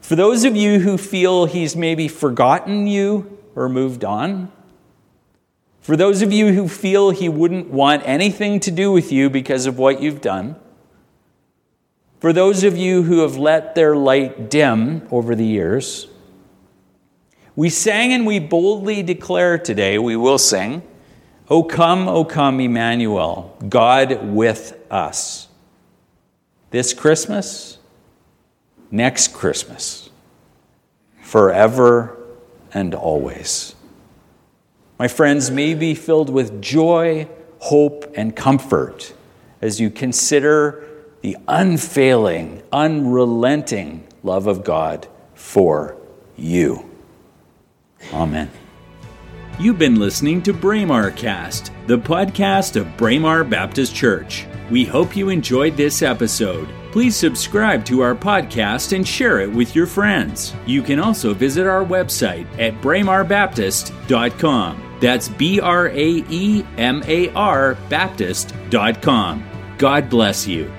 For 0.00 0.16
those 0.16 0.44
of 0.44 0.56
you 0.56 0.80
who 0.80 0.98
feel 0.98 1.46
He's 1.46 1.76
maybe 1.76 2.08
forgotten 2.08 2.86
you 2.86 3.38
or 3.54 3.68
moved 3.68 4.04
on. 4.04 4.50
For 5.84 5.98
those 5.98 6.22
of 6.22 6.32
you 6.32 6.54
who 6.54 6.66
feel 6.66 7.10
He 7.10 7.28
wouldn't 7.28 7.68
want 7.68 8.02
anything 8.06 8.58
to 8.60 8.70
do 8.70 8.90
with 8.90 9.12
you 9.12 9.28
because 9.28 9.66
of 9.66 9.78
what 9.78 10.00
you've 10.00 10.22
done. 10.22 10.56
For 12.20 12.32
those 12.32 12.64
of 12.64 12.74
you 12.74 13.02
who 13.02 13.20
have 13.20 13.36
let 13.36 13.74
their 13.74 13.94
light 13.94 14.48
dim 14.48 15.06
over 15.10 15.34
the 15.34 15.44
years. 15.44 16.06
We 17.54 17.68
sang 17.68 18.14
and 18.14 18.26
we 18.26 18.38
boldly 18.38 19.02
declare 19.02 19.58
today, 19.58 19.98
we 19.98 20.16
will 20.16 20.38
sing, 20.38 20.82
O 21.50 21.62
come, 21.62 22.08
O 22.08 22.24
come, 22.24 22.60
Emmanuel, 22.60 23.54
God 23.68 24.24
with 24.24 24.82
us. 24.90 25.48
This 26.70 26.94
Christmas, 26.94 27.76
next 28.90 29.34
Christmas, 29.34 30.08
forever 31.20 32.16
and 32.72 32.94
always. 32.94 33.74
My 34.98 35.08
friends, 35.08 35.50
may 35.50 35.74
be 35.74 35.94
filled 35.94 36.30
with 36.30 36.62
joy, 36.62 37.28
hope, 37.58 38.12
and 38.16 38.34
comfort 38.34 39.12
as 39.60 39.80
you 39.80 39.90
consider 39.90 40.86
the 41.20 41.36
unfailing, 41.48 42.62
unrelenting 42.72 44.06
love 44.22 44.46
of 44.46 44.62
God 44.62 45.08
for 45.34 45.96
you. 46.36 46.88
Amen. 48.12 48.50
You've 49.58 49.78
been 49.78 49.98
listening 49.98 50.42
to 50.42 50.52
Braemar 50.52 51.10
Cast, 51.12 51.72
the 51.86 51.98
podcast 51.98 52.76
of 52.76 52.96
Braemar 52.96 53.42
Baptist 53.44 53.94
Church. 53.94 54.46
We 54.70 54.84
hope 54.84 55.16
you 55.16 55.28
enjoyed 55.28 55.76
this 55.76 56.02
episode. 56.02 56.68
Please 56.94 57.16
subscribe 57.16 57.84
to 57.86 58.02
our 58.02 58.14
podcast 58.14 58.94
and 58.94 59.08
share 59.08 59.40
it 59.40 59.50
with 59.50 59.74
your 59.74 59.84
friends. 59.84 60.54
You 60.64 60.80
can 60.80 61.00
also 61.00 61.34
visit 61.34 61.66
our 61.66 61.84
website 61.84 62.46
at 62.56 62.80
braemarbaptist.com. 62.80 64.98
That's 65.00 65.28
B 65.28 65.58
R 65.58 65.88
A 65.88 66.24
E 66.30 66.64
M 66.78 67.02
A 67.08 67.32
R 67.32 67.74
Baptist.com. 67.88 69.44
God 69.76 70.08
bless 70.08 70.46
you. 70.46 70.72